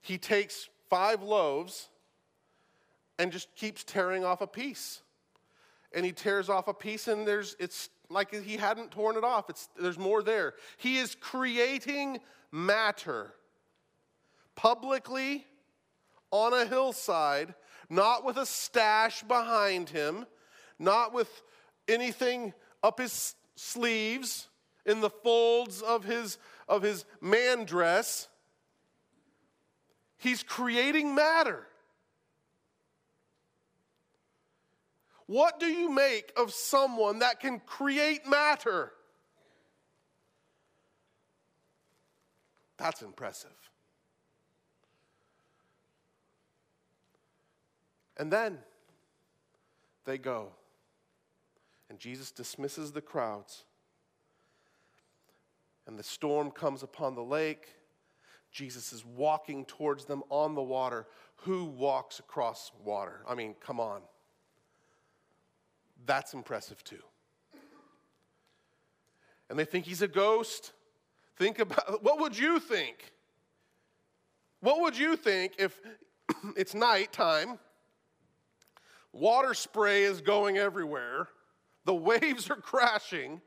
he 0.00 0.18
takes 0.18 0.68
five 0.88 1.22
loaves 1.22 1.88
and 3.18 3.30
just 3.30 3.54
keeps 3.54 3.84
tearing 3.84 4.24
off 4.24 4.40
a 4.40 4.46
piece. 4.46 5.02
And 5.92 6.06
he 6.06 6.12
tears 6.12 6.48
off 6.48 6.68
a 6.68 6.74
piece, 6.74 7.08
and 7.08 7.26
there's 7.26 7.56
it's 7.58 7.88
like 8.08 8.32
he 8.34 8.56
hadn't 8.56 8.90
torn 8.90 9.16
it 9.16 9.24
off. 9.24 9.50
It's, 9.50 9.68
there's 9.80 9.98
more 9.98 10.22
there. 10.22 10.54
He 10.76 10.98
is 10.98 11.14
creating 11.14 12.20
matter 12.52 13.34
publicly 14.54 15.46
on 16.30 16.52
a 16.52 16.66
hillside, 16.66 17.54
not 17.88 18.24
with 18.24 18.36
a 18.36 18.46
stash 18.46 19.22
behind 19.22 19.88
him, 19.88 20.26
not 20.78 21.12
with 21.12 21.42
anything 21.88 22.52
up 22.82 23.00
his 23.00 23.34
sleeves, 23.56 24.48
in 24.86 25.00
the 25.00 25.10
folds 25.10 25.82
of 25.82 26.04
his, 26.04 26.38
of 26.68 26.82
his 26.82 27.04
man 27.20 27.64
dress. 27.64 28.28
He's 30.18 30.42
creating 30.42 31.14
matter. 31.14 31.66
What 35.30 35.60
do 35.60 35.66
you 35.66 35.88
make 35.88 36.32
of 36.36 36.52
someone 36.52 37.20
that 37.20 37.38
can 37.38 37.60
create 37.60 38.26
matter? 38.26 38.90
That's 42.76 43.00
impressive. 43.00 43.54
And 48.16 48.32
then 48.32 48.58
they 50.04 50.18
go. 50.18 50.48
And 51.88 52.00
Jesus 52.00 52.32
dismisses 52.32 52.90
the 52.90 53.00
crowds. 53.00 53.62
And 55.86 55.96
the 55.96 56.02
storm 56.02 56.50
comes 56.50 56.82
upon 56.82 57.14
the 57.14 57.22
lake. 57.22 57.68
Jesus 58.50 58.92
is 58.92 59.04
walking 59.04 59.64
towards 59.64 60.06
them 60.06 60.24
on 60.28 60.56
the 60.56 60.62
water. 60.62 61.06
Who 61.42 61.66
walks 61.66 62.18
across 62.18 62.72
water? 62.82 63.20
I 63.28 63.36
mean, 63.36 63.54
come 63.64 63.78
on. 63.78 64.00
That's 66.06 66.34
impressive 66.34 66.82
too. 66.84 67.02
And 69.48 69.58
they 69.58 69.64
think 69.64 69.84
he's 69.84 70.02
a 70.02 70.08
ghost. 70.08 70.72
Think 71.36 71.58
about 71.58 72.02
what 72.02 72.20
would 72.20 72.38
you 72.38 72.60
think? 72.60 73.12
What 74.60 74.80
would 74.80 74.96
you 74.96 75.16
think 75.16 75.54
if 75.58 75.80
it's 76.56 76.74
nighttime, 76.74 77.58
water 79.12 79.54
spray 79.54 80.04
is 80.04 80.20
going 80.20 80.58
everywhere, 80.58 81.28
the 81.84 81.94
waves 81.94 82.50
are 82.50 82.56
crashing, 82.56 83.40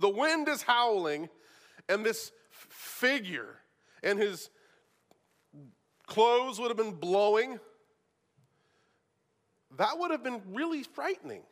the 0.00 0.08
wind 0.08 0.48
is 0.48 0.62
howling, 0.62 1.28
and 1.88 2.04
this 2.04 2.32
figure 2.50 3.56
and 4.02 4.18
his 4.18 4.50
clothes 6.06 6.58
would 6.58 6.68
have 6.68 6.76
been 6.76 6.92
blowing? 6.92 7.58
That 9.76 9.98
would 9.98 10.10
have 10.10 10.22
been 10.22 10.42
really 10.52 10.82
frightening. 10.82 11.42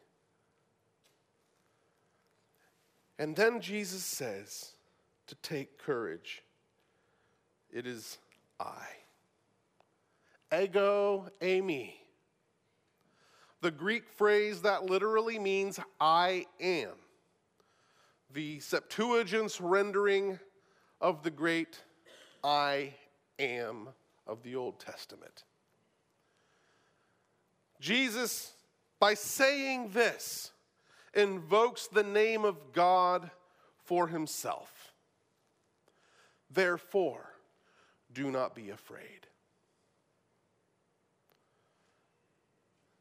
And 3.19 3.37
then 3.37 3.61
Jesus 3.61 4.05
says 4.05 4.73
to 5.27 5.35
take 5.37 5.79
courage. 5.79 6.43
It 7.73 7.87
is 7.87 8.19
I. 8.61 8.87
Ego 10.53 11.27
eimi. 11.41 11.95
The 13.61 13.71
Greek 13.71 14.09
phrase 14.09 14.63
that 14.63 14.85
literally 14.85 15.39
means 15.39 15.81
I 16.01 16.47
am. 16.61 16.91
The 18.33 18.61
Septuagint's 18.61 19.61
rendering 19.61 20.39
of 21.01 21.23
the 21.23 21.31
great 21.31 21.81
I 22.43 22.95
am 23.39 23.89
of 24.27 24.43
the 24.43 24.57
Old 24.57 24.79
Testament. 24.81 25.45
Jesus, 27.81 28.53
by 28.99 29.15
saying 29.15 29.91
this, 29.93 30.51
invokes 31.15 31.87
the 31.87 32.03
name 32.03 32.45
of 32.45 32.73
God 32.73 33.31
for 33.85 34.09
himself. 34.09 34.95
Therefore, 36.51 37.35
do 38.13 38.31
not 38.31 38.55
be 38.55 38.71
afraid. 38.71 39.27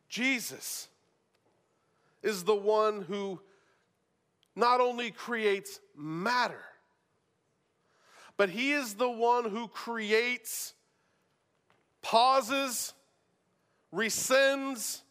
Jesus 0.09 0.87
is 2.21 2.43
the 2.43 2.55
one 2.55 3.01
who 3.01 3.39
not 4.55 4.79
only 4.79 5.11
creates 5.11 5.79
matter, 5.95 6.63
but 8.37 8.49
he 8.49 8.71
is 8.71 8.95
the 8.95 9.09
one 9.09 9.49
who 9.49 9.67
creates, 9.67 10.73
pauses, 12.01 12.93
rescinds, 13.93 15.01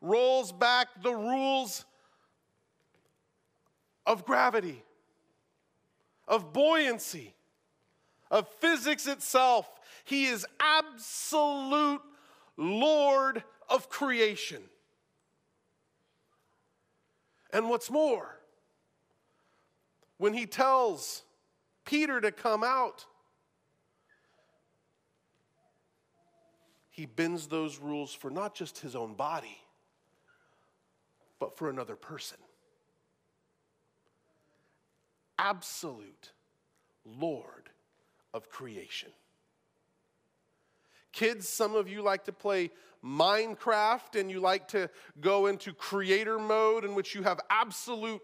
rolls 0.00 0.52
back 0.52 0.88
the 1.02 1.12
rules 1.12 1.84
of 4.08 4.24
gravity, 4.24 4.82
of 6.26 6.54
buoyancy, 6.54 7.34
of 8.30 8.48
physics 8.48 9.06
itself. 9.06 9.68
He 10.06 10.24
is 10.24 10.46
absolute 10.58 12.00
Lord 12.56 13.44
of 13.68 13.90
creation. 13.90 14.62
And 17.52 17.68
what's 17.68 17.90
more, 17.90 18.38
when 20.16 20.32
he 20.32 20.46
tells 20.46 21.22
Peter 21.84 22.18
to 22.18 22.32
come 22.32 22.64
out, 22.64 23.04
he 26.88 27.04
bends 27.04 27.46
those 27.46 27.78
rules 27.78 28.14
for 28.14 28.30
not 28.30 28.54
just 28.54 28.78
his 28.78 28.96
own 28.96 29.12
body, 29.12 29.58
but 31.38 31.58
for 31.58 31.68
another 31.68 31.94
person 31.94 32.38
absolute 35.38 36.32
Lord 37.04 37.70
of 38.34 38.50
creation. 38.50 39.10
Kids, 41.12 41.48
some 41.48 41.74
of 41.74 41.88
you 41.88 42.02
like 42.02 42.24
to 42.24 42.32
play 42.32 42.70
Minecraft 43.04 44.18
and 44.18 44.30
you 44.30 44.40
like 44.40 44.68
to 44.68 44.90
go 45.20 45.46
into 45.46 45.72
creator 45.72 46.38
mode 46.38 46.84
in 46.84 46.94
which 46.94 47.14
you 47.14 47.22
have 47.22 47.40
absolute 47.48 48.20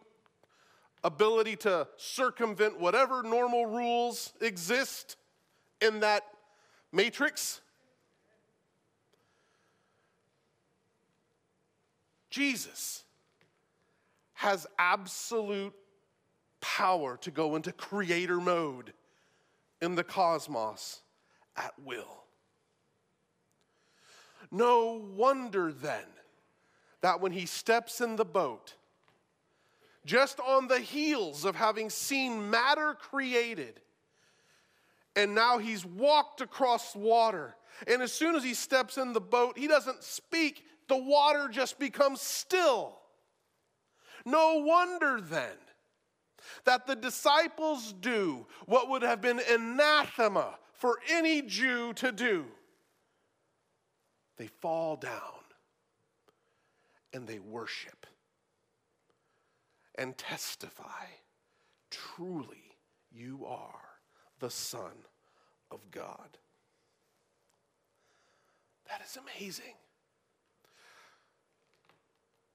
ability 1.03 1.57
to 1.57 1.87
circumvent 1.97 2.81
whatever 2.81 3.23
normal 3.23 3.67
rules 3.67 4.33
exist 4.41 5.17
in 5.81 6.01
that 6.01 6.23
matrix. 6.93 7.61
Jesus 12.31 13.05
has 14.33 14.67
absolute 14.79 15.75
power 16.65 17.19
to 17.19 17.31
go 17.31 17.57
into 17.57 17.71
creator 17.73 18.41
mode 18.41 18.95
in 19.83 19.97
the 19.97 20.03
cosmos 20.03 21.03
at 21.59 21.75
will. 21.85 22.25
No 24.51 25.03
wonder 25.15 25.73
then 25.73 26.07
that 27.03 27.21
when 27.21 27.33
he 27.33 27.45
steps 27.45 28.01
in 28.01 28.17
the 28.17 28.25
boat, 28.25 28.77
just 30.07 30.41
on 30.41 30.67
the 30.67 30.79
heels 30.79 31.45
of 31.45 31.55
having 31.55 31.91
seen 31.91 32.49
matter 32.51 32.95
created, 32.95 33.79
and 35.15 35.35
now 35.35 35.59
he's 35.59 35.85
walked 35.85 36.41
across 36.41 36.97
water. 36.97 37.57
And 37.87 38.01
as 38.01 38.13
soon 38.13 38.37
as 38.37 38.43
he 38.43 38.55
steps 38.55 38.97
in 38.97 39.13
the 39.13 39.21
boat, 39.21 39.59
he 39.59 39.67
doesn't 39.67 40.03
speak, 40.03 40.65
the 40.89 40.97
water 40.97 41.49
just 41.49 41.79
becomes 41.79 42.23
still. 42.23 42.97
No 44.25 44.63
wonder 44.65 45.21
then 45.21 45.57
that 46.65 46.87
the 46.87 46.97
disciples 46.97 47.93
do 47.93 48.47
what 48.67 48.89
would 48.89 49.03
have 49.03 49.21
been 49.21 49.41
anathema 49.51 50.59
for 50.73 50.99
any 51.11 51.43
Jew 51.43 51.93
to 51.95 52.13
do. 52.13 52.45
They 54.37 54.49
fall 54.49 54.97
down 54.97 55.13
and 57.13 57.27
they 57.27 57.39
worship 57.39 58.07
and 59.97 60.19
testify 60.19 61.07
truly, 61.91 62.77
you 63.13 63.47
are 63.47 63.81
the 64.41 64.51
Son 64.51 64.93
of 65.71 65.81
God. 65.91 66.39
That 68.89 69.01
is 69.05 69.17
amazing. 69.17 69.75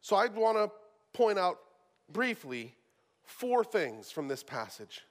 So 0.02 0.16
I'd 0.16 0.36
want 0.36 0.58
to 0.58 0.72
point 1.14 1.40
out 1.40 1.60
briefly 2.12 2.76
four 3.30 3.64
things 3.64 4.12
from 4.12 4.28
this 4.28 4.44
passage. 4.44 5.02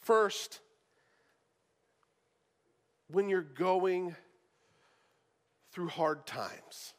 First, 0.00 0.60
when 3.10 3.28
you're 3.28 3.42
going 3.42 4.14
through 5.72 5.88
hard 5.88 6.26
times, 6.26 6.94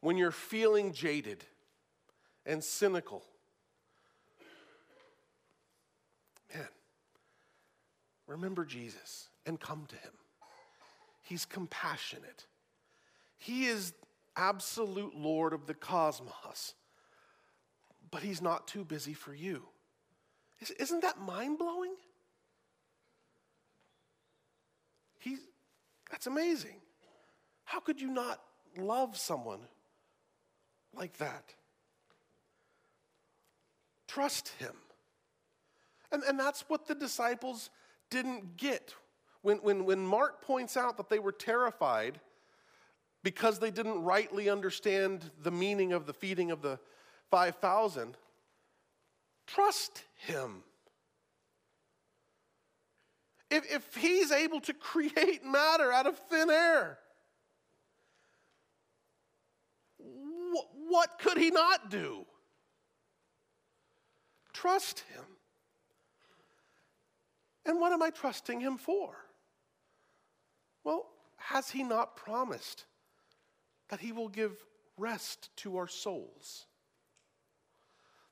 when 0.00 0.16
you're 0.16 0.32
feeling 0.32 0.92
jaded 0.92 1.44
and 2.44 2.62
cynical, 2.62 3.22
man, 6.52 6.66
remember 8.26 8.64
Jesus 8.64 9.28
and 9.46 9.60
come 9.60 9.86
to 9.88 9.96
him. 9.96 10.12
He's 11.22 11.44
compassionate. 11.44 12.46
He 13.38 13.66
is 13.66 13.92
absolute 14.36 15.14
Lord 15.14 15.52
of 15.52 15.66
the 15.66 15.74
cosmos, 15.74 16.74
but 18.10 18.22
he's 18.22 18.42
not 18.42 18.66
too 18.66 18.84
busy 18.84 19.14
for 19.14 19.34
you. 19.34 19.62
Isn't 20.78 21.02
that 21.02 21.20
mind 21.20 21.58
blowing? 21.58 21.94
He's, 25.18 25.38
that's 26.10 26.26
amazing. 26.26 26.76
How 27.64 27.80
could 27.80 28.00
you 28.00 28.10
not 28.10 28.40
love 28.76 29.16
someone 29.16 29.60
like 30.94 31.16
that? 31.18 31.54
Trust 34.08 34.48
him. 34.58 34.74
And, 36.10 36.22
and 36.24 36.38
that's 36.38 36.64
what 36.68 36.88
the 36.88 36.94
disciples 36.94 37.70
didn't 38.10 38.56
get. 38.56 38.94
When, 39.42 39.58
when, 39.58 39.84
when 39.84 40.00
Mark 40.04 40.42
points 40.42 40.76
out 40.76 40.96
that 40.96 41.08
they 41.08 41.20
were 41.20 41.32
terrified 41.32 42.20
because 43.22 43.58
they 43.58 43.70
didn't 43.70 44.02
rightly 44.02 44.48
understand 44.48 45.30
the 45.42 45.50
meaning 45.50 45.92
of 45.92 46.06
the 46.06 46.12
feeding 46.12 46.50
of 46.50 46.60
the 46.62 46.78
5,000, 47.30 48.16
trust 49.46 50.04
him. 50.16 50.62
If, 53.50 53.72
if 53.72 53.96
he's 53.96 54.30
able 54.30 54.60
to 54.62 54.74
create 54.74 55.44
matter 55.44 55.92
out 55.92 56.06
of 56.06 56.18
thin 56.18 56.50
air, 56.50 56.98
wh- 59.98 60.88
what 60.88 61.18
could 61.18 61.36
he 61.36 61.50
not 61.50 61.90
do? 61.90 62.26
Trust 64.52 65.04
him. 65.14 65.24
And 67.66 67.80
what 67.80 67.92
am 67.92 68.02
I 68.02 68.10
trusting 68.10 68.60
him 68.60 68.78
for? 68.78 69.16
Well, 70.84 71.06
has 71.36 71.70
he 71.70 71.82
not 71.82 72.16
promised 72.16 72.84
that 73.88 74.00
he 74.00 74.12
will 74.12 74.28
give 74.28 74.52
rest 74.96 75.50
to 75.56 75.76
our 75.76 75.88
souls? 75.88 76.66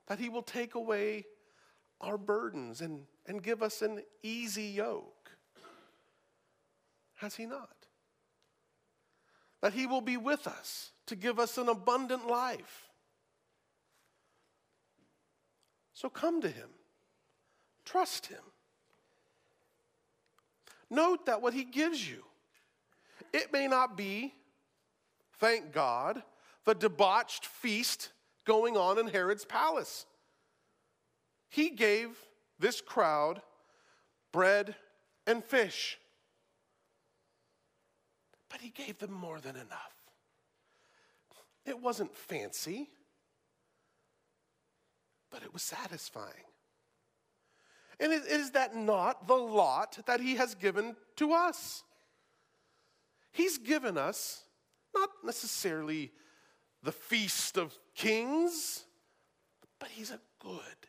That 0.09 0.19
he 0.19 0.29
will 0.29 0.43
take 0.43 0.75
away 0.75 1.27
our 2.01 2.19
burdens 2.19 2.81
and, 2.81 3.05
and 3.27 3.43
give 3.43 3.63
us 3.63 3.83
an 3.83 4.03
easy 4.23 4.65
yoke? 4.65 5.31
Has 7.17 7.37
he 7.37 7.47
not? 7.47 7.77
That 9.61 9.73
he 9.73 9.87
will 9.87 10.01
be 10.01 10.17
with 10.17 10.47
us 10.47 10.93
to 11.07 11.17
give 11.17 11.39
us 11.39 11.59
an 11.59 11.69
abundant 11.69 12.27
life. 12.27 12.89
So 15.95 16.09
come 16.09 16.41
to 16.43 16.49
him, 16.49 16.69
trust 17.85 18.27
him. 18.27 18.43
Note 20.89 21.27
that 21.27 21.43
what 21.43 21.55
he 21.55 21.65
gives 21.65 22.09
you, 22.09 22.25
it 23.33 23.53
may 23.53 23.67
not 23.67 23.97
be, 23.97 24.33
thank 25.39 25.73
God, 25.73 26.23
the 26.65 26.75
debauched 26.75 27.47
feast 27.47 28.11
going 28.49 28.79
on 28.79 28.99
in 28.99 29.07
Herod's 29.07 29.45
palace. 29.45 30.07
He 31.51 31.69
gave 31.69 32.09
this 32.59 32.81
crowd 32.81 33.43
bread 34.33 34.75
and 35.27 35.45
fish. 35.45 35.99
But 38.49 38.63
he 38.63 38.71
gave 38.71 38.99
them 38.99 39.13
more 39.13 39.39
than 39.39 39.55
enough. 39.55 39.93
It 41.67 41.79
wasn't 41.81 42.17
fancy, 42.17 42.89
but 45.31 45.43
it 45.43 45.53
was 45.53 45.63
satisfying. 45.63 46.49
And 48.01 48.13
is 48.13 48.53
that 48.53 48.75
not 48.75 49.27
the 49.27 49.35
lot 49.35 49.99
that 50.07 50.21
he 50.21 50.37
has 50.37 50.55
given 50.55 50.97
to 51.17 51.33
us? 51.35 51.83
He's 53.33 53.59
given 53.59 53.99
us 53.99 54.45
not 54.95 55.11
necessarily 55.23 56.13
the 56.89 56.93
feast 56.93 57.59
of 57.59 57.77
kings, 57.95 58.85
but 59.79 59.91
he's 59.91 60.11
a 60.11 60.19
good, 60.41 60.89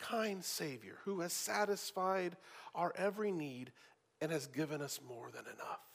kind 0.00 0.42
Savior 0.42 0.96
who 1.04 1.20
has 1.20 1.32
satisfied 1.32 2.36
our 2.74 2.92
every 2.96 3.30
need 3.30 3.70
and 4.20 4.32
has 4.32 4.48
given 4.48 4.82
us 4.82 4.98
more 5.06 5.30
than 5.30 5.44
enough. 5.44 5.86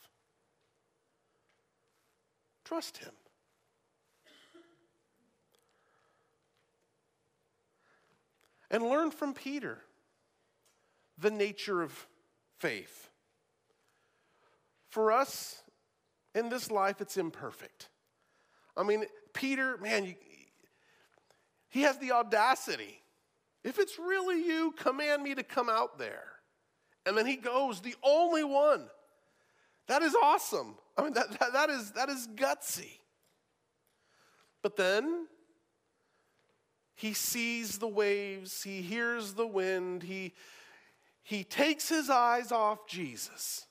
Trust 2.64 3.00
him. 3.00 3.12
And 8.70 8.84
learn 8.84 9.12
from 9.12 9.34
Peter 9.34 9.80
the 11.18 11.30
nature 11.30 11.82
of 11.82 12.08
faith. 12.58 13.10
For 14.88 15.12
us, 15.12 15.62
in 16.34 16.48
this 16.48 16.72
life, 16.72 17.02
it's 17.02 17.18
imperfect. 17.18 17.90
I 18.76 18.84
mean, 18.84 19.06
Peter, 19.34 19.78
man, 19.78 20.06
you, 20.06 20.16
he 21.70 21.82
has 21.82 21.98
the 21.98 22.12
audacity. 22.12 23.02
If 23.64 23.80
it's 23.80 24.00
really 24.00 24.44
you, 24.46 24.74
command 24.78 25.24
me 25.24 25.36
to 25.36 25.44
come 25.44 25.70
out 25.70 25.98
there. 25.98 26.24
And 27.06 27.18
then 27.18 27.26
he 27.26 27.36
goes, 27.36 27.82
the 27.82 27.96
only 28.04 28.44
one. 28.44 28.88
That 29.88 30.02
is 30.02 30.16
awesome. 30.22 30.76
I 30.98 31.04
mean, 31.04 31.14
that, 31.14 31.32
that, 31.40 31.54
that, 31.54 31.70
is, 31.70 31.92
that 31.92 32.10
is 32.10 32.28
gutsy. 32.36 33.00
But 34.62 34.78
then 34.78 35.28
he 36.96 37.14
sees 37.14 37.80
the 37.80 37.88
waves, 37.88 38.62
he 38.62 38.82
hears 38.82 39.34
the 39.34 39.48
wind, 39.48 40.04
he, 40.04 40.34
he 41.24 41.44
takes 41.44 41.90
his 41.90 42.10
eyes 42.10 42.52
off 42.52 42.88
Jesus. 42.88 43.66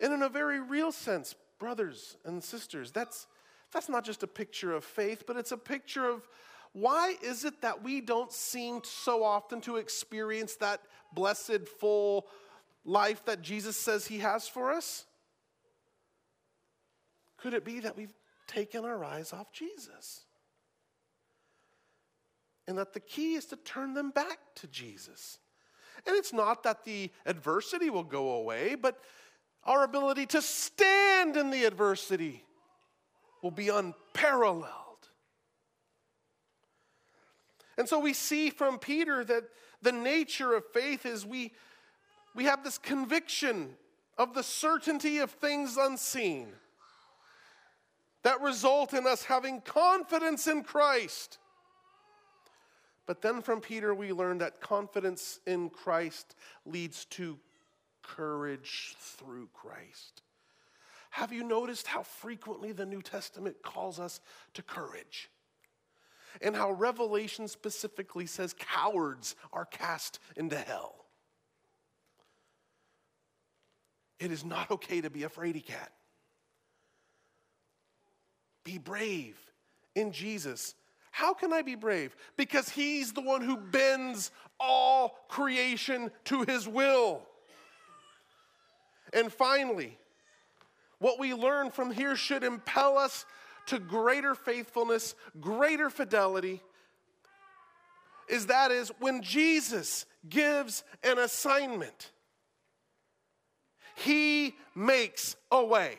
And 0.00 0.12
in 0.12 0.22
a 0.22 0.28
very 0.28 0.60
real 0.60 0.90
sense, 0.90 1.34
brothers 1.58 2.16
and 2.24 2.42
sisters, 2.42 2.92
that's, 2.92 3.26
that's 3.72 3.88
not 3.88 4.04
just 4.04 4.22
a 4.22 4.26
picture 4.26 4.74
of 4.74 4.84
faith, 4.84 5.24
but 5.26 5.36
it's 5.36 5.52
a 5.52 5.56
picture 5.56 6.08
of 6.08 6.28
why 6.72 7.14
is 7.22 7.44
it 7.44 7.62
that 7.62 7.82
we 7.82 8.00
don't 8.00 8.32
seem 8.32 8.82
so 8.84 9.24
often 9.24 9.60
to 9.62 9.76
experience 9.76 10.56
that 10.56 10.80
blessed, 11.14 11.68
full 11.80 12.26
life 12.84 13.24
that 13.24 13.40
Jesus 13.40 13.76
says 13.76 14.06
he 14.06 14.18
has 14.18 14.46
for 14.46 14.72
us? 14.72 15.06
Could 17.38 17.54
it 17.54 17.64
be 17.64 17.80
that 17.80 17.96
we've 17.96 18.12
taken 18.46 18.84
our 18.84 19.04
eyes 19.04 19.32
off 19.32 19.52
Jesus? 19.52 20.26
and 22.66 22.76
that 22.78 22.92
the 22.92 23.00
key 23.00 23.34
is 23.34 23.46
to 23.46 23.56
turn 23.56 23.94
them 23.94 24.10
back 24.10 24.38
to 24.56 24.66
Jesus. 24.66 25.38
And 26.06 26.16
it's 26.16 26.32
not 26.32 26.62
that 26.64 26.84
the 26.84 27.10
adversity 27.24 27.90
will 27.90 28.04
go 28.04 28.32
away, 28.32 28.74
but 28.74 28.98
our 29.66 29.84
ability 29.84 30.26
to 30.26 30.40
stand 30.40 31.36
in 31.36 31.50
the 31.50 31.64
adversity 31.64 32.44
will 33.42 33.50
be 33.50 33.68
unparalleled. 33.68 34.72
And 37.76 37.88
so 37.88 37.98
we 37.98 38.12
see 38.14 38.50
from 38.50 38.78
Peter 38.78 39.24
that 39.24 39.44
the 39.82 39.92
nature 39.92 40.54
of 40.54 40.64
faith 40.72 41.04
is 41.04 41.26
we, 41.26 41.52
we 42.34 42.44
have 42.44 42.64
this 42.64 42.78
conviction 42.78 43.74
of 44.16 44.32
the 44.32 44.42
certainty 44.42 45.18
of 45.18 45.30
things 45.30 45.76
unseen 45.76 46.48
that 48.22 48.40
result 48.40 48.94
in 48.94 49.06
us 49.06 49.24
having 49.24 49.60
confidence 49.60 50.46
in 50.46 50.62
Christ 50.62 51.38
but 53.06 53.22
then 53.22 53.40
from 53.40 53.60
Peter, 53.60 53.94
we 53.94 54.12
learn 54.12 54.38
that 54.38 54.60
confidence 54.60 55.38
in 55.46 55.70
Christ 55.70 56.34
leads 56.66 57.04
to 57.06 57.38
courage 58.16 58.94
through 58.98 59.48
Christ. 59.52 60.22
Have 61.10 61.32
you 61.32 61.42
noticed 61.42 61.86
how 61.86 62.02
frequently 62.02 62.72
the 62.72 62.86
New 62.86 63.02
Testament 63.02 63.56
calls 63.62 63.98
us 63.98 64.20
to 64.54 64.62
courage? 64.62 65.30
And 66.42 66.54
how 66.54 66.72
Revelation 66.72 67.48
specifically 67.48 68.26
says 68.26 68.54
cowards 68.58 69.34
are 69.52 69.64
cast 69.64 70.18
into 70.36 70.56
hell. 70.56 71.06
It 74.18 74.30
is 74.30 74.44
not 74.44 74.70
okay 74.70 75.00
to 75.00 75.10
be 75.10 75.24
a 75.24 75.28
fraidy 75.28 75.64
cat. 75.64 75.92
Be 78.64 78.78
brave 78.78 79.38
in 79.94 80.12
Jesus 80.12 80.74
how 81.16 81.32
can 81.32 81.50
I 81.50 81.62
be 81.62 81.76
brave? 81.76 82.14
Because 82.36 82.68
he's 82.68 83.14
the 83.14 83.22
one 83.22 83.40
who 83.40 83.56
bends 83.56 84.30
all 84.60 85.18
creation 85.28 86.10
to 86.24 86.42
his 86.42 86.68
will. 86.68 87.26
And 89.12 89.32
finally, 89.32 89.98
what 90.98 91.18
we 91.18 91.34
learn 91.34 91.70
from 91.70 91.90
here 91.90 92.16
should 92.16 92.44
impel 92.44 92.98
us 92.98 93.26
to 93.66 93.78
greater 93.78 94.34
faithfulness, 94.34 95.14
greater 95.40 95.90
fidelity. 95.90 96.62
Is 98.28 98.46
that 98.46 98.70
is 98.70 98.90
when 98.98 99.22
Jesus 99.22 100.06
gives 100.28 100.82
an 101.04 101.18
assignment, 101.18 102.10
he 103.96 104.54
makes 104.74 105.36
a 105.50 105.64
way. 105.64 105.96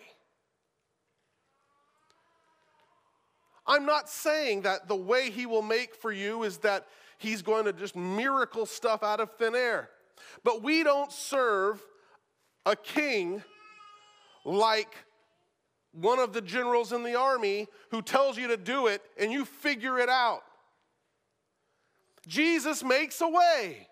I'm 3.66 3.86
not 3.86 4.10
saying 4.10 4.62
that 4.62 4.88
the 4.88 4.96
way 4.96 5.30
He 5.30 5.46
will 5.46 5.62
make 5.62 5.94
for 5.94 6.12
you 6.12 6.44
is 6.44 6.60
that 6.60 6.88
he's 7.18 7.42
going 7.42 7.66
to 7.66 7.74
just 7.74 7.96
miracle 7.96 8.66
stuff 8.66 9.04
out 9.04 9.20
of 9.20 9.32
thin 9.38 9.56
air. 9.56 9.90
But 10.44 10.64
we 10.64 10.84
don't 10.84 11.12
serve 11.12 11.82
a 12.68 12.76
king 12.76 13.42
like 14.44 14.94
one 15.94 16.20
of 16.20 16.34
the 16.34 16.42
generals 16.42 16.92
in 16.92 17.02
the 17.02 17.16
army 17.16 17.68
who 17.92 18.02
tells 18.02 18.38
you 18.38 18.50
to 18.50 18.58
do 18.58 18.88
it 18.88 19.02
and 19.18 19.32
you 19.32 19.46
figure 19.46 19.98
it 19.98 20.10
out. 20.10 20.42
Jesus 22.28 22.84
makes 22.84 23.22
a 23.22 23.28
way. 23.28 23.88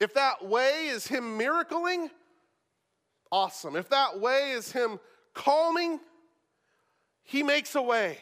If 0.00 0.14
that 0.14 0.44
way 0.44 0.88
is 0.88 1.06
him 1.06 1.38
miracling, 1.38 2.10
awesome. 3.30 3.76
If 3.76 3.88
that 3.90 4.18
way 4.18 4.50
is 4.50 4.72
him 4.72 4.98
calming, 5.34 6.00
he 7.22 7.44
makes 7.44 7.76
a 7.76 7.82
way. 7.82 8.18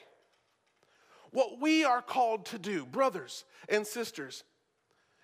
What 1.30 1.58
we 1.58 1.84
are 1.84 2.02
called 2.02 2.44
to 2.46 2.58
do, 2.58 2.84
brothers 2.84 3.44
and 3.68 3.86
sisters, 3.86 4.44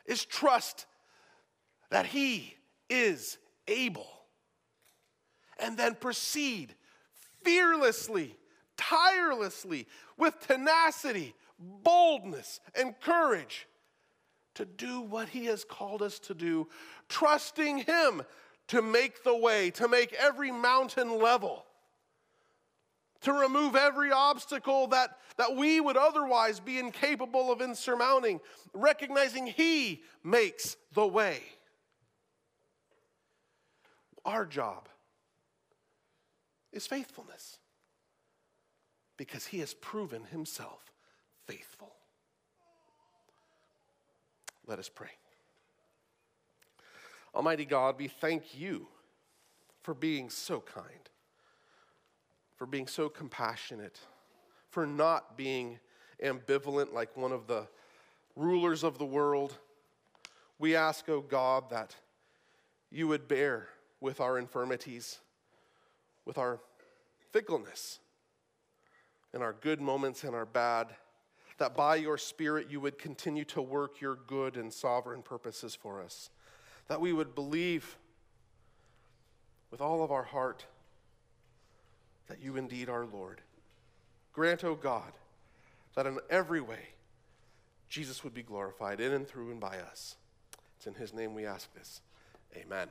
is 0.07 0.25
trust 0.25 0.87
that 1.91 2.07
he 2.07 2.57
is 2.93 3.39
able 3.67 4.07
and 5.59 5.79
then 5.79 5.95
proceed 5.95 6.75
fearlessly, 7.43 8.37
tirelessly, 8.77 9.87
with 10.19 10.39
tenacity, 10.47 11.35
boldness, 11.59 12.61
and 12.75 12.99
courage 13.01 13.67
to 14.55 14.67
do 14.67 15.01
what 15.01 15.29
He 15.29 15.47
has 15.47 15.65
called 15.65 16.03
us 16.03 16.19
to 16.21 16.35
do, 16.35 16.69
trusting 17.09 17.79
Him 17.79 18.23
to 18.69 18.83
make 18.83 19.25
the 19.25 19.37
way, 19.37 19.71
to 19.71 19.89
make 19.89 20.13
every 20.13 20.51
mountain 20.51 21.19
level, 21.19 21.65
to 23.23 23.33
remove 23.33 23.75
every 23.75 24.13
obstacle 24.13 24.89
that, 24.89 25.17
that 25.39 25.57
we 25.57 25.81
would 25.81 25.97
otherwise 25.97 26.61
be 26.61 26.79
incapable 26.79 27.51
of 27.51 27.63
insurmounting, 27.63 28.41
recognizing 28.75 29.47
He 29.47 30.03
makes 30.23 30.77
the 30.93 31.07
way. 31.07 31.41
Our 34.25 34.47
job 34.47 34.89
is 36.73 36.87
faithfulness 36.87 37.59
because 39.17 39.47
He 39.47 39.59
has 39.59 39.75
proven 39.75 40.25
Himself 40.25 40.93
faithful. 41.47 41.93
Let 44.67 44.79
us 44.79 44.89
pray. 44.89 45.11
Almighty 47.35 47.65
God, 47.65 47.97
we 47.99 48.09
thank 48.09 48.59
you 48.59 48.87
for 49.83 49.95
being 49.95 50.31
so 50.31 50.61
kind, 50.61 51.09
for 52.57 52.67
being 52.67 52.87
so 52.87 53.09
compassionate, 53.09 53.99
for 54.71 54.87
not 54.87 55.37
being 55.37 55.79
ambivalent 56.23 56.93
like 56.93 57.17
one 57.17 57.33
of 57.33 57.47
the 57.47 57.67
rulers 58.37 58.85
of 58.85 58.99
the 58.99 59.05
world. 59.05 59.57
We 60.59 60.77
ask, 60.77 61.09
O 61.09 61.15
oh 61.15 61.21
God, 61.23 61.71
that 61.71 61.97
you 62.91 63.09
would 63.09 63.27
bear 63.27 63.69
with 64.03 64.21
our 64.21 64.37
infirmities, 64.37 65.19
with 66.27 66.37
our 66.37 66.61
fickleness, 67.31 68.01
and 69.33 69.43
our 69.43 69.55
good 69.55 69.81
moments 69.81 70.25
and 70.25 70.35
our 70.35 70.45
bad 70.45 70.89
that 71.59 71.77
by 71.77 71.97
your 71.97 72.19
Spirit 72.19 72.67
you 72.71 72.81
would 72.81 72.99
continue 72.99 73.45
to 73.45 73.63
work 73.63 74.01
your 74.01 74.17
good 74.27 74.57
and 74.57 74.73
sovereign 74.73 75.23
purposes 75.23 75.75
for 75.75 76.03
us, 76.03 76.31
that 76.89 77.01
we 77.01 77.13
would 77.13 77.35
believe 77.35 77.99
with 79.71 79.81
all 79.81 80.03
of 80.03 80.11
our 80.11 80.25
heart 80.25 80.67
that 82.27 82.43
you 82.43 82.57
indeed 82.57 82.89
are 82.89 83.07
Lord. 83.07 83.41
Grant, 84.33 84.65
O 84.65 84.71
oh 84.71 84.75
God, 84.75 85.13
that 85.95 86.07
in 86.07 86.19
every 86.31 86.61
way 86.61 86.89
Jesus 87.89 88.25
would 88.25 88.35
be 88.35 88.43
glorified 88.43 89.01
in 89.01 89.13
and 89.13 89.29
through 89.29 89.51
and 89.51 89.61
by 89.61 89.79
us. 89.79 90.17
It's 90.77 90.87
in 90.87 90.95
his 90.95 91.13
name 91.13 91.35
we 91.35 91.47
ask 91.47 91.73
this. 91.75 92.01
Amen. 92.57 92.89